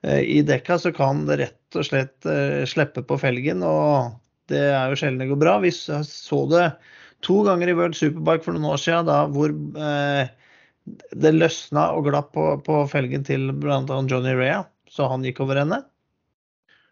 [0.00, 2.24] i dekka, så kan det rett og slett
[2.72, 3.60] slippe på felgen.
[3.60, 4.14] og
[4.50, 5.58] det er jo sjelden det går bra.
[5.62, 6.64] Vi så det
[7.26, 10.32] to ganger i World Superbike for noen år siden da, hvor eh,
[11.22, 13.82] det løsna og glapp på, på felgen til bl.a.
[14.10, 15.82] Johnny Rea, så han gikk over ende.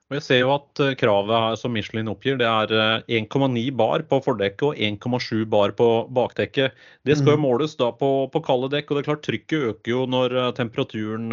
[0.09, 4.05] Og jeg ser jo at kravet kravet som Michelin oppgir, det er 1,9 eh, bar
[4.09, 6.73] på fordekket og 1,7 bar på bakdekket.
[7.05, 7.45] Det skal jo mm.
[7.45, 10.51] måles da på, på kalde dekk, og det er klart trykket øker jo når eh,
[10.57, 11.29] temperaturen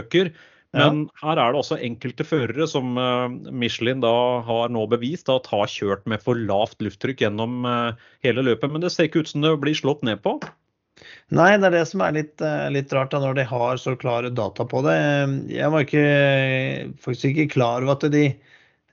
[0.00, 0.32] øker.
[0.74, 1.20] Men ja.
[1.20, 2.96] her er det også enkelte førere som
[3.54, 4.10] Michelin da
[4.42, 7.62] har nå bevist at har kjørt med for lavt lufttrykk gjennom
[8.26, 8.72] hele løpet.
[8.72, 10.40] Men det ser ikke ut som det blir slått ned på.
[11.34, 13.94] Nei, det er det som er litt, eh, litt, rart da, når de har så
[13.98, 14.96] klare data på det.
[15.52, 16.04] Jeg var ikke,
[17.02, 18.26] faktisk ikke klar over at de,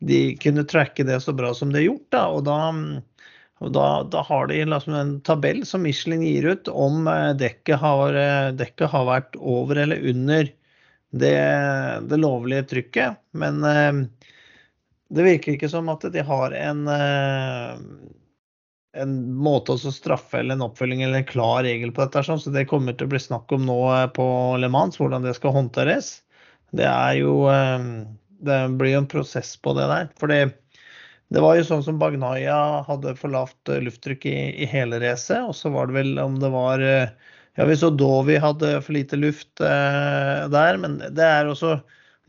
[0.07, 2.07] de kunne tracke det så bra som de har gjort.
[2.15, 2.23] Da.
[2.31, 2.59] Og da,
[3.61, 7.83] og da, da har de liksom en tabell som Michelin gir ut om eh, dekket
[7.83, 10.49] har, eh, dekket har vært over eller under
[11.11, 11.37] det,
[12.07, 13.19] det lovlige trykket.
[13.35, 13.59] Men
[15.11, 16.85] det virker ikke som at de har en
[18.97, 22.23] en måte å straffe eller en oppfølging eller en klar regel på dette.
[22.27, 24.25] Så det kommer til å bli snakk om nå eh, på
[24.59, 26.17] Le Mans, hvordan det skal håndteres.
[26.75, 27.85] Det er jo eh,
[28.41, 30.11] Det blir jo en prosess på det der.
[30.19, 30.41] For det,
[31.31, 35.39] det var jo sånn som Bagnaya hadde for lavt eh, lufttrykk i, i hele racet.
[35.45, 36.83] Og så var det vel om det var
[37.59, 41.79] Ja, vi så Dovi hadde for lite luft eh, der, men det er også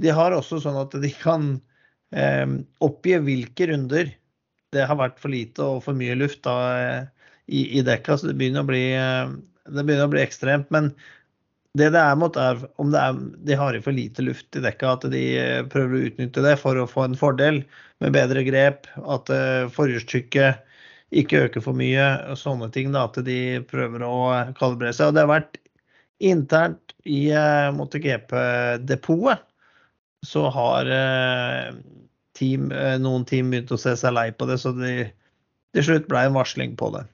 [0.02, 1.54] De har også sånn at de kan
[2.14, 4.10] eh, oppgi hvilke runder
[4.72, 6.56] det har vært for lite og for mye luft da,
[7.46, 8.84] i, i, dekka, så det begynner, bli,
[9.68, 10.70] det begynner, å bli, ekstremt.
[10.74, 10.92] Men
[11.78, 13.16] det det er mot, er om er,
[13.46, 15.22] de har for lite luft i dekka, at de
[15.72, 17.62] prøver å utnytte det for å få en fordel
[18.04, 18.88] med bedre grep.
[19.00, 20.68] At uh, forhjulstrykket
[21.22, 22.92] ikke øker for mye, og sånne ting.
[22.92, 24.16] Da, at de prøver å
[24.58, 25.10] kalibrere seg.
[25.10, 25.58] Og det har vært
[26.22, 27.24] internt i
[27.76, 29.48] MotoGP-depotet
[30.22, 30.86] så har
[32.39, 35.12] team, eh, noen team begynte å se seg lei på det, så det
[35.76, 37.07] til slutt ble en varsling på det.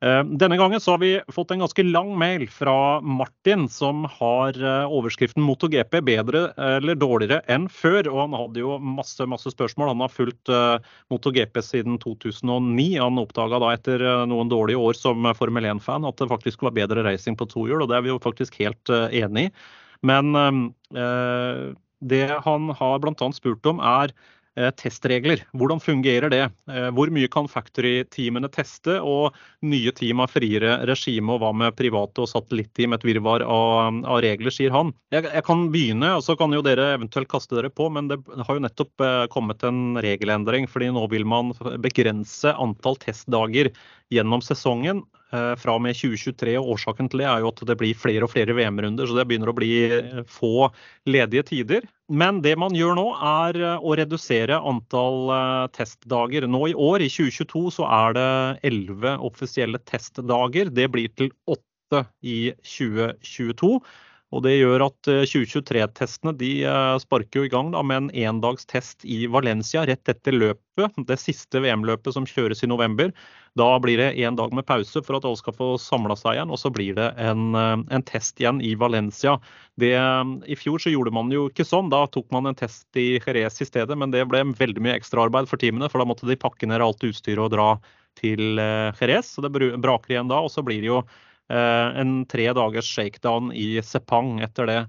[0.00, 4.56] Eh, denne gangen så har vi fått en ganske lang mail fra Martin, som har
[4.56, 8.08] eh, overskriften 'MotoGP bedre eller dårligere enn før'.
[8.08, 9.92] og Han hadde jo masse masse spørsmål.
[9.92, 10.48] Han har fulgt
[11.12, 12.96] MotoGP siden 2009.
[12.96, 17.04] Han oppdaga da etter noen dårlige år som Formel 1-fan at det faktisk var bedre
[17.04, 19.54] racing på tohjul, og det er vi jo faktisk helt enig i.
[20.00, 20.32] Men
[22.00, 23.32] det han har bl.a.
[23.36, 24.12] spurt om, er
[24.56, 25.42] eh, testregler.
[25.56, 26.42] Hvordan fungerer det?
[26.70, 28.98] Eh, hvor mye kan factory-teamene teste?
[29.04, 29.36] Og
[29.66, 32.96] nye team har friere regime, og hva med private og satellitteam?
[32.96, 34.94] Et virvar av, av, regler, sier han.
[35.14, 37.90] Jeg, jeg, kan begynne, og så kan jo dere eventuelt kaste dere på.
[37.92, 43.00] Men det har jo nettopp eh, kommet en regelendring, fordi nå vil man begrense antall
[43.04, 43.72] testdager
[44.10, 45.04] gjennom sesongen.
[45.30, 46.56] Eh, fra og med 2023.
[46.58, 49.28] og Årsaken til det er jo at det blir flere og flere VM-runder, så det
[49.30, 50.70] begynner å bli eh, få
[51.06, 51.86] ledige tider.
[52.10, 55.30] Men det man gjør nå, er eh, å redusere antall
[55.76, 56.48] testdager.
[56.50, 58.28] Nå i år, i 2022, så er det
[58.72, 60.72] 11 offisielle testdager.
[60.74, 63.76] Det blir til 8 i 2022.
[64.30, 66.50] Og Det gjør at 2023-testene de
[67.02, 71.00] sparker jo i gang da, med en endagstest i Valencia rett etter løpet.
[71.08, 73.10] Det siste VM-løpet som kjøres i november.
[73.58, 76.52] Da blir det én dag med pause for at alle skal få samla seg igjen,
[76.54, 79.38] og så blir det en, eh, en, test igjen i Valencia.
[79.80, 79.94] Det,
[80.46, 81.90] I fjor så gjorde man jo ikke sånn.
[81.90, 85.50] Da tok man en test i Jerez i stedet, men det ble veldig mye ekstraarbeid
[85.50, 87.72] for teamene, for da måtte de pakke ned alt utstyret og dra
[88.20, 89.34] til eh, Jerez.
[89.34, 91.18] Så det braker igjen da, og så blir det jo eh,
[91.50, 94.80] en tre dagers shakedown i Sepang etter det.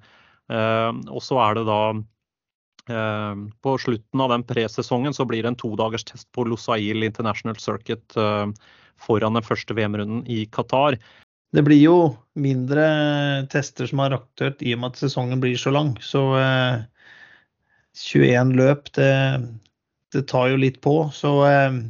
[1.10, 1.82] Og så er det da
[3.66, 8.18] på slutten av den presesongen så blir det en todagers test på Losail International Circuit
[9.02, 10.98] foran den første VM-runden i Qatar.
[11.52, 11.96] Det blir jo
[12.40, 12.86] mindre
[13.52, 15.94] tester som er aktuelt i og med at sesongen blir så lang.
[16.00, 16.84] Så eh,
[18.00, 19.12] 21 løp, det,
[20.16, 20.96] det, tar jo litt på.
[21.16, 21.82] Så eh,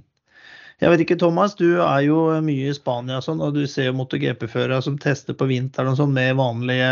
[0.82, 3.97] jeg vet ikke, Thomas, du er jo mye i Spania sånn, og du ser jo
[3.99, 6.91] MotoGP-førere som tester på vinteren og sånn med vanlige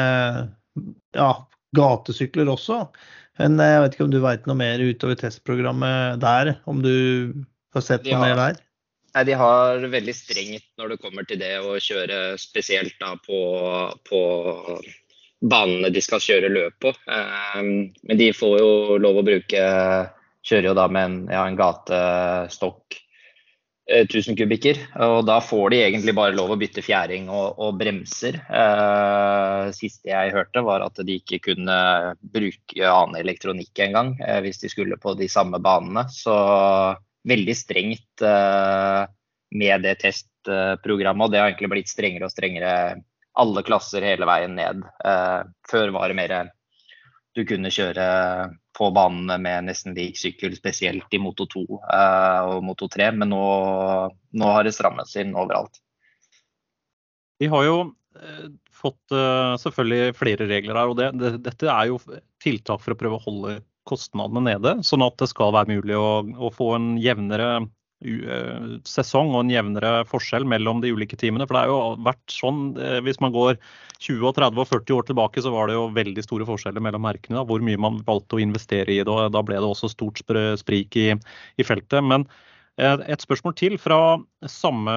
[1.17, 1.31] ja,
[1.77, 2.83] gatesykler også.
[3.41, 6.53] Men eh, jeg vet ikke om du veit noe mer utover testprogrammet der?
[6.69, 6.95] Om du
[7.73, 8.61] har sett noe mer der?
[9.15, 13.39] Nei, De har veldig strengt når det kommer til det å kjøre spesielt da på,
[14.05, 14.21] på
[15.41, 16.93] banene de skal kjøre løp på.
[17.09, 18.71] Ehm, men de får jo
[19.01, 19.67] lov å bruke
[20.39, 22.95] Kjører jo da med en, ja, en gatestokk
[23.89, 24.79] 1000 eh, kubikker.
[25.05, 28.39] Og da får de egentlig bare lov å bytte fjæring og, og bremser.
[28.45, 31.77] Eh, siste jeg hørte var at de ikke kunne
[32.21, 36.05] bruke annen elektronikk engang eh, hvis de skulle på de samme banene.
[36.13, 36.35] Så
[37.29, 39.03] veldig strengt eh,
[39.59, 41.25] med det testprogrammet.
[41.25, 42.73] Og det har egentlig blitt strengere og strengere
[43.39, 44.85] alle klasser hele veien ned.
[45.05, 46.39] Eh, før var det mer
[47.37, 48.05] du kunne kjøre
[48.79, 53.33] på banene med nesten lik sykkel, spesielt i Moto 2 eh, og Moto 3, men
[53.33, 53.43] nå,
[54.09, 55.81] nå har det strammet seg inn overalt.
[57.39, 57.79] Vi har jo
[58.75, 59.13] fått
[59.61, 61.99] selvfølgelig flere regler her, og det, det, dette er jo
[62.43, 63.53] tiltak for å prøve å holde
[63.87, 67.69] kostnadene nede, sånn at det skal være mulig å, å få en jevnere
[67.99, 71.47] sesong og en jevnere forskjell mellom de ulike teamene.
[71.47, 73.57] For det har jo vært sånn, uh, hvis man går
[73.99, 77.03] 20, og 30 og 40 år tilbake, så var det jo veldig store forskjeller mellom
[77.03, 77.35] merkene.
[77.41, 79.11] Da, hvor mye man valgte å investere i det.
[79.11, 81.11] og Da ble det også stort sprik i,
[81.59, 81.99] i feltet.
[82.05, 82.25] Men
[82.79, 83.99] uh, et spørsmål til fra
[84.47, 84.95] samme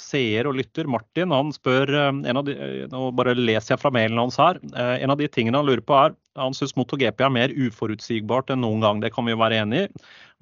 [0.00, 2.56] seer og lytter, Martin, han spør en av de,
[2.92, 4.60] Nå bare leser jeg fra mailen hans her.
[4.74, 8.62] En av de tingene han lurer på er han syns MotoGP er mer uforutsigbart enn
[8.64, 9.88] noen gang, det kan vi jo være enig i.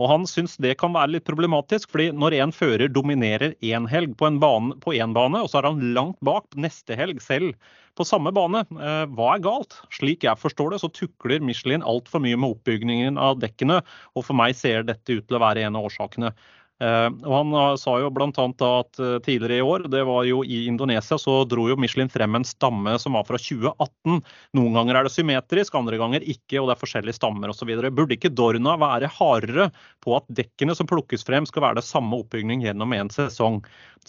[0.03, 4.17] Og han syns det kan være litt problematisk, fordi når en fører dominerer én helg
[4.19, 7.55] på en bane, én bane, og så er han langt bak neste helg selv
[7.95, 9.79] på samme bane, eh, hva er galt?
[9.95, 13.85] Slik jeg forstår det, så tukler Michelin altfor mye med oppbyggingen av dekkene,
[14.19, 16.35] og for meg ser dette ut til å være en av årsakene.
[16.83, 18.27] Uh, og Han uh, sa jo bl.a.
[18.35, 22.35] at uh, tidligere i år, det var jo i Indonesia, så dro jo Michelin frem
[22.35, 24.19] en stamme som var fra 2018.
[24.59, 27.71] Noen ganger er det symmetrisk, andre ganger ikke, og det er forskjellige stammer osv.
[27.95, 29.69] Burde ikke Dorna være hardere
[30.03, 33.61] på at dekkene som plukkes frem skal være det samme oppbygning gjennom en sesong,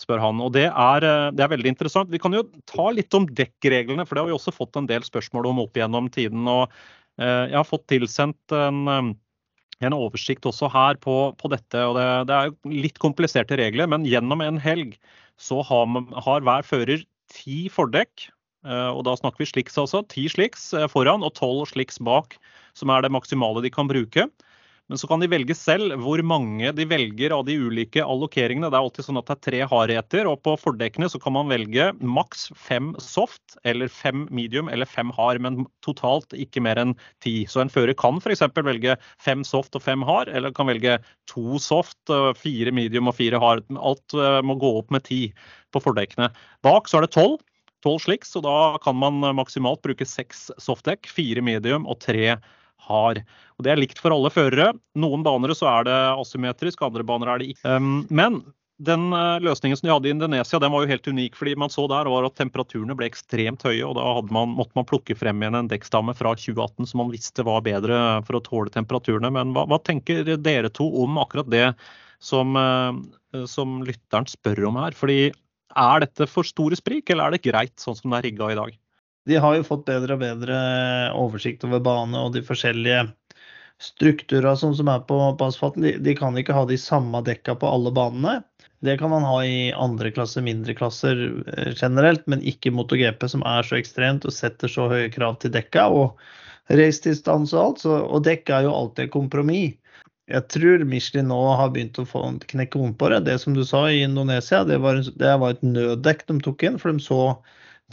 [0.01, 0.41] spør han.
[0.41, 1.05] Og det er,
[1.37, 2.09] det er veldig interessant.
[2.09, 5.05] Vi kan jo ta litt om dekkreglene, for det har vi også fått en del
[5.05, 6.49] spørsmål om opp gjennom tiden.
[6.49, 6.73] og
[7.21, 9.13] Jeg har fått tilsendt en
[9.83, 11.81] en oversikt også her på, på dette.
[11.83, 14.95] og det, det, er litt kompliserte regler, men gjennom en helg
[15.41, 15.89] så har,
[16.23, 17.03] har hver fører
[17.33, 18.29] ti fordekk.
[18.65, 20.03] Eh, og da snakker vi sliks altså.
[20.11, 22.37] Ti sliks eh, foran og tolv sliks bak,
[22.77, 24.29] som er det maksimale de kan bruke.
[24.85, 28.69] Men så kan de velge selv hvor mange de velger av de ulike allokeringene.
[28.69, 31.49] Det er alltid sånn at det er tre hardheter, og på fordekkene så kan man
[31.49, 36.93] velge maks fem soft, eller fem medium eller fem hard, men totalt ikke mer enn
[37.25, 37.33] ti.
[37.49, 38.45] Så en fører kan f.eks.
[38.61, 38.93] velge
[39.25, 40.99] fem soft og fem hard, eller kan velge
[41.31, 41.97] to soft,
[42.37, 43.65] fire medium og fire hard.
[43.81, 45.23] Alt eh, må gå opp med ti
[45.73, 46.29] på fordekkene.
[46.65, 47.41] Bak så er det tolv.
[47.85, 52.31] 12 sliks, og da kan man maksimalt bruke seks softdekk, fire medium og tre
[52.87, 53.21] har.
[53.55, 54.73] Og Det er likt for alle førere.
[54.99, 57.75] Noen baner så er det asymmetrisk, andre baner er det ikke.
[57.77, 58.41] Um, men
[58.83, 61.35] den uh, løsningen som de hadde i Indonesia, den var jo helt unik.
[61.39, 63.85] fordi man så der var at temperaturene ble ekstremt høye.
[63.85, 67.45] og Da man, måtte man plukke frem igjen en dekkstamme fra 2018 som man visste
[67.47, 69.31] var bedre for å tåle temperaturene.
[69.31, 71.69] Men hva, hva tenker dere to om akkurat det
[72.19, 74.97] som, uh, som lytteren spør om her?
[74.97, 75.31] Fordi
[75.75, 78.59] er dette for store sprik, eller er det greit sånn som det er rigga i
[78.59, 78.75] dag?
[79.25, 80.57] De har jo fått bedre og bedre
[81.17, 83.07] oversikt over bane og de forskjellige
[83.81, 85.83] strukturer som, som er på, på asfalten.
[85.83, 88.39] De, de, kan ikke ha de samme dekka på alle banene.
[88.85, 91.25] Det kan man ha i andre klasse, mindre klasser
[91.57, 95.53] eh, generelt, men ikke MotoGP, som er så ekstremt og setter så høye krav til
[95.55, 96.21] dekka og
[96.69, 97.83] racedistanse og alt.
[97.83, 99.81] Så, og dekka er jo alltid et kompromiss.
[100.25, 103.19] Jeg tror Michelin nå har begynt å få knekke om på det.
[103.27, 106.79] Det som du sa i Indonesia, det var, det var et nøddekk de tok inn,
[106.81, 107.19] for de så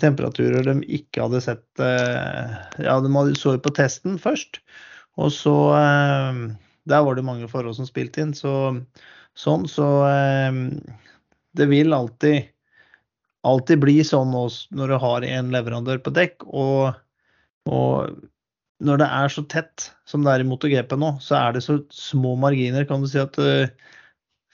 [0.01, 4.63] temperaturer de ikke hadde sett eh, Ja, de så jo på testen først,
[5.21, 6.41] og så eh,
[6.89, 8.33] Der var det mange forhold som spilte inn.
[8.35, 8.53] Så,
[9.39, 10.63] sånn, så eh,
[11.59, 12.51] det vil alltid
[13.43, 16.47] alltid bli sånn når du har en leverandør på dekk.
[16.47, 16.93] Og,
[17.67, 18.21] og,
[18.83, 21.81] når det er så tett som det er i MotoGP nå, så er det så
[21.95, 22.87] små marginer.
[22.89, 23.39] Kan du si at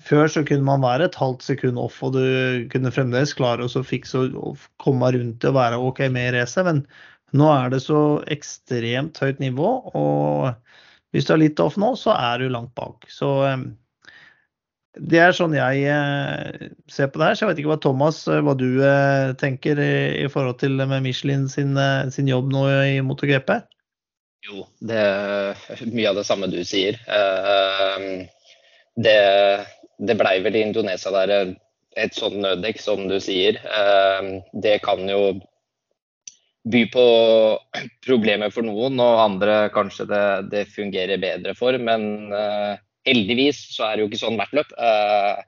[0.05, 3.82] før så kunne man være et halvt sekund off, og du kunne fremdeles klare å
[3.84, 6.64] fikse og komme rundt og være OK med i racet.
[6.68, 6.84] Men
[7.36, 10.55] nå er det så ekstremt høyt nivå, og
[11.14, 13.07] Hvis du er litt off nå, så er du langt bak.
[13.09, 13.30] Så
[14.99, 15.86] det er sånn jeg
[16.90, 17.38] ser på det her.
[17.38, 18.76] Så jeg vet ikke hva Thomas, hva du
[19.40, 21.72] tenker i, forhold til med Michelin sin,
[22.12, 23.55] sin jobb nå i MotoGP?
[24.49, 27.01] Jo, det er mye av det samme du sier.
[28.99, 29.18] Det,
[29.99, 31.55] det blei vel i Indonesia der
[31.99, 33.59] et sånt nøddekk, som du sier.
[34.55, 35.38] Det kan jo
[36.68, 37.05] by på
[38.07, 41.78] problemer for noen, og andre kanskje det, det fungerer bedre for.
[41.78, 42.74] Men uh,
[43.09, 44.74] heldigvis så er det jo ikke sånn hvert løp.
[44.78, 45.38] Uh,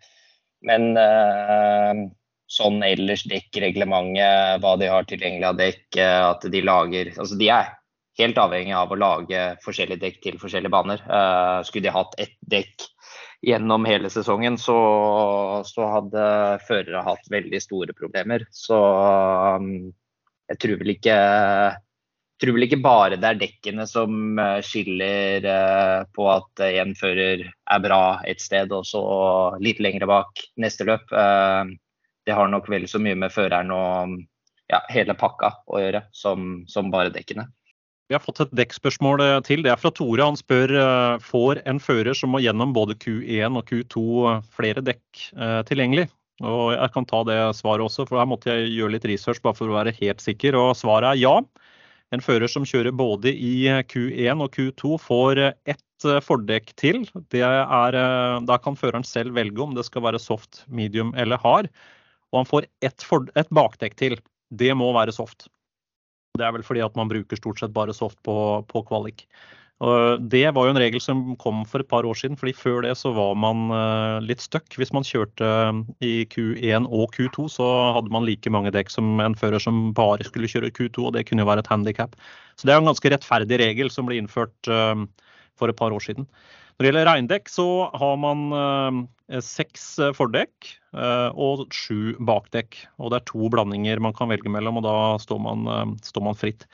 [0.66, 0.90] men
[2.50, 7.70] sånn ellers dekkreglementet, hva de har tilgjengelig av dekk, at de lager Altså de er
[8.20, 11.00] helt avhengig av å lage forskjellige dekk til forskjellige baner.
[11.64, 12.84] skulle de hatt ett dekk
[13.46, 14.76] gjennom hele sesongen, så,
[15.64, 16.24] så hadde
[16.66, 18.44] førere hatt veldig store problemer.
[18.52, 19.70] Så um,
[20.50, 21.16] jeg tror vel ikke
[22.40, 27.44] tror vel ikke bare det er dekkene som eh, skiller eh, på at en fører
[27.44, 29.02] er bra et sted, og så
[29.60, 31.12] litt lengre bak neste løp.
[31.12, 31.74] Eh,
[32.26, 34.16] det har nok vel så mye med føreren og
[34.70, 37.48] ja, hele pakka å gjøre, som, som, bare dekkene.
[38.10, 39.62] Vi har fått et dekkspørsmål til.
[39.62, 40.24] Det er fra Tore.
[40.26, 40.72] Han spør
[41.22, 44.02] får en fører som må gjennom både Q1 og Q2
[44.50, 45.28] flere dekk
[45.68, 46.08] tilgjengelig.
[46.40, 49.58] Og jeg kan ta det svaret også, for her måtte jeg gjøre litt research bare
[49.58, 50.56] for å være helt sikker.
[50.56, 51.36] Og svaret er ja.
[52.10, 57.04] En fører som kjører både i Q1 og Q2 får ett eh, fordekk til.
[57.30, 61.70] Er, eh, da kan føreren selv velge om det skal være soft, medium eller hard.
[62.32, 64.18] Og han får ett, for, bakdekk til.
[64.50, 65.46] Det må være soft.
[66.38, 68.36] Det er vel fordi at man bruker stort sett bare soft på,
[68.70, 69.26] på kvalik.
[69.80, 72.82] Og det var jo en regel som kom for et par år siden, fordi før
[72.84, 74.68] det så var man eh, litt stuck.
[74.76, 79.22] Hvis man kjørte eh, i Q1 og Q2, så hadde man like mange dekk som
[79.24, 82.12] en fører som bare skulle kjøre Q2, og det kunne jo være et handikap.
[82.60, 85.06] Så det er en ganske rettferdig regel som ble innført eh,
[85.56, 86.28] for et par år siden.
[86.80, 87.66] Når det gjelder regndekk, så
[88.00, 88.46] har man
[89.44, 89.82] seks
[90.16, 90.70] fordekk
[91.36, 92.78] og sju bakdekk.
[92.96, 95.68] Og det er to blandinger man kan velge mellom, og da står man,
[96.00, 96.64] står man fritt.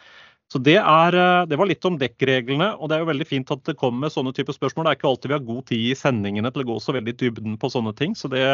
[0.53, 3.49] Så det, er, eh, det, var litt om dekkreglene, og det er jo veldig fint
[3.51, 4.87] at det kommer med sånne typer spørsmål.
[4.87, 7.15] Det er ikke alltid vi har god tid i sendingene til å gå så veldig
[7.15, 8.45] i dybden på sånne ting, så det,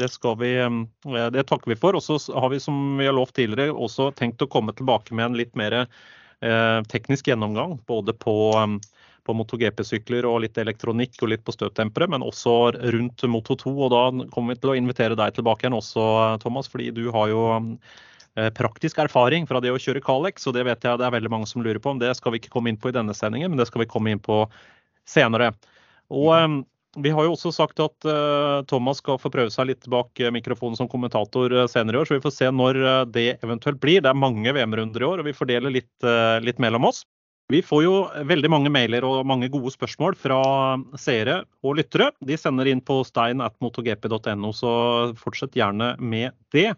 [0.00, 0.08] det,
[0.40, 1.98] vi, eh, det takker vi for.
[1.98, 5.28] Og så har vi, som vi har lovt tidligere, også tenkt å komme tilbake med
[5.28, 7.76] en litt mer eh, teknisk gjennomgang.
[7.90, 12.54] Både på, eh, på MotoGP-sykler og litt elektronikk og litt på støttempere, men også
[12.94, 13.74] rundt Moto2.
[13.74, 14.04] Og da
[14.34, 16.06] kommer vi til å invitere deg tilbake igjen også,
[16.42, 17.44] Thomas, fordi du har jo
[18.34, 21.30] Eh, praktisk erfaring fra det å kjøre Kalex, og det vet jeg det er veldig
[21.32, 21.92] mange som lurer på.
[21.92, 23.90] om Det skal vi ikke komme inn på i denne sendingen, men det skal vi
[23.90, 24.46] komme inn på
[25.08, 25.50] senere.
[26.08, 26.62] Og um,
[26.96, 30.78] vi har jo også sagt at uh, Thomas skal få prøve seg litt bak mikrofonen
[30.80, 32.80] som kommentator senere i år, så vi får se når
[33.12, 34.00] det eventuelt blir.
[34.00, 35.92] Det er mange VM-runder i år, og vi fordeler litt,
[36.44, 37.04] litt mellom oss.
[37.50, 37.94] Vi får jo
[38.28, 40.38] veldig mange mailer og mange gode spørsmål fra
[41.00, 42.10] seere og lyttere.
[42.24, 44.72] De sender inn på stein.motogp.no, så
[45.20, 46.70] fortsett gjerne med det.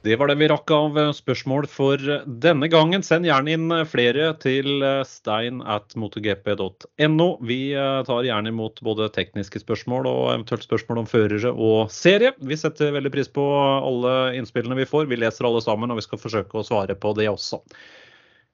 [0.00, 3.02] Det var det vi rakk av spørsmål for denne gangen.
[3.04, 7.26] Send gjerne inn flere til stein at motorgp.no.
[7.44, 12.32] Vi eh, tar gjerne imot både tekniske spørsmål og eventuelt spørsmål om førere og serie.
[12.40, 15.04] Vi setter veldig pris på alle innspillene vi får.
[15.10, 17.60] Vi leser alle sammen, og vi skal forsøke å svare på det også.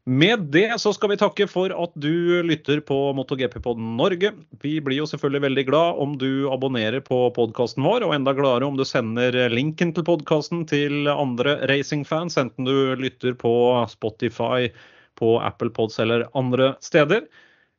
[0.07, 4.31] Med det så skal vi takke for at du lytter på MotoGP-podden Norge.
[4.63, 8.69] Vi blir jo selvfølgelig veldig glad om du abonnerer på podkasten vår, og enda gladere
[8.69, 13.51] om du sender linken til podkasten til andre racingfans, enten du lytter på
[13.91, 14.71] Spotify,
[15.19, 17.27] på Apple Pods eller andre steder.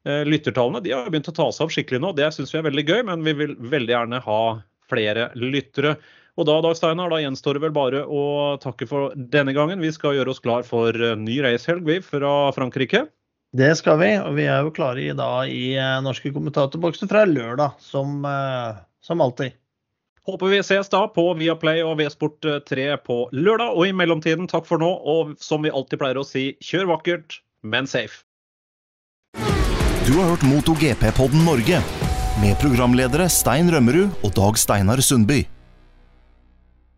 [0.03, 2.11] Eh, lyttertallene de har begynt å ta seg opp skikkelig nå.
[2.19, 4.41] Det syns vi er veldig gøy, men vi vil veldig gjerne ha
[4.91, 5.95] flere lyttere.
[6.38, 8.24] Og da, Dag Steinar, da gjenstår det vel bare å
[8.62, 9.82] takke for denne gangen.
[9.82, 13.08] Vi skal gjøre oss klar for ny racehelg, vi, fra Frankrike.
[13.58, 17.24] Det skal vi, og vi er jo klare i, da, i eh, norske kommentatorboksen fra
[17.26, 19.56] lørdag, som, eh, som alltid.
[20.28, 23.72] Håper vi ses da på Viaplay og V-sport 3 på lørdag.
[23.72, 24.90] Og i mellomtiden, takk for nå.
[25.08, 28.26] Og som vi alltid pleier å si, kjør vakkert, men safe.
[30.04, 31.80] Du har hørt MotoGP-podden Norge
[32.44, 35.46] med programledere Stein Rømmerud og Dag Steinar Sundby.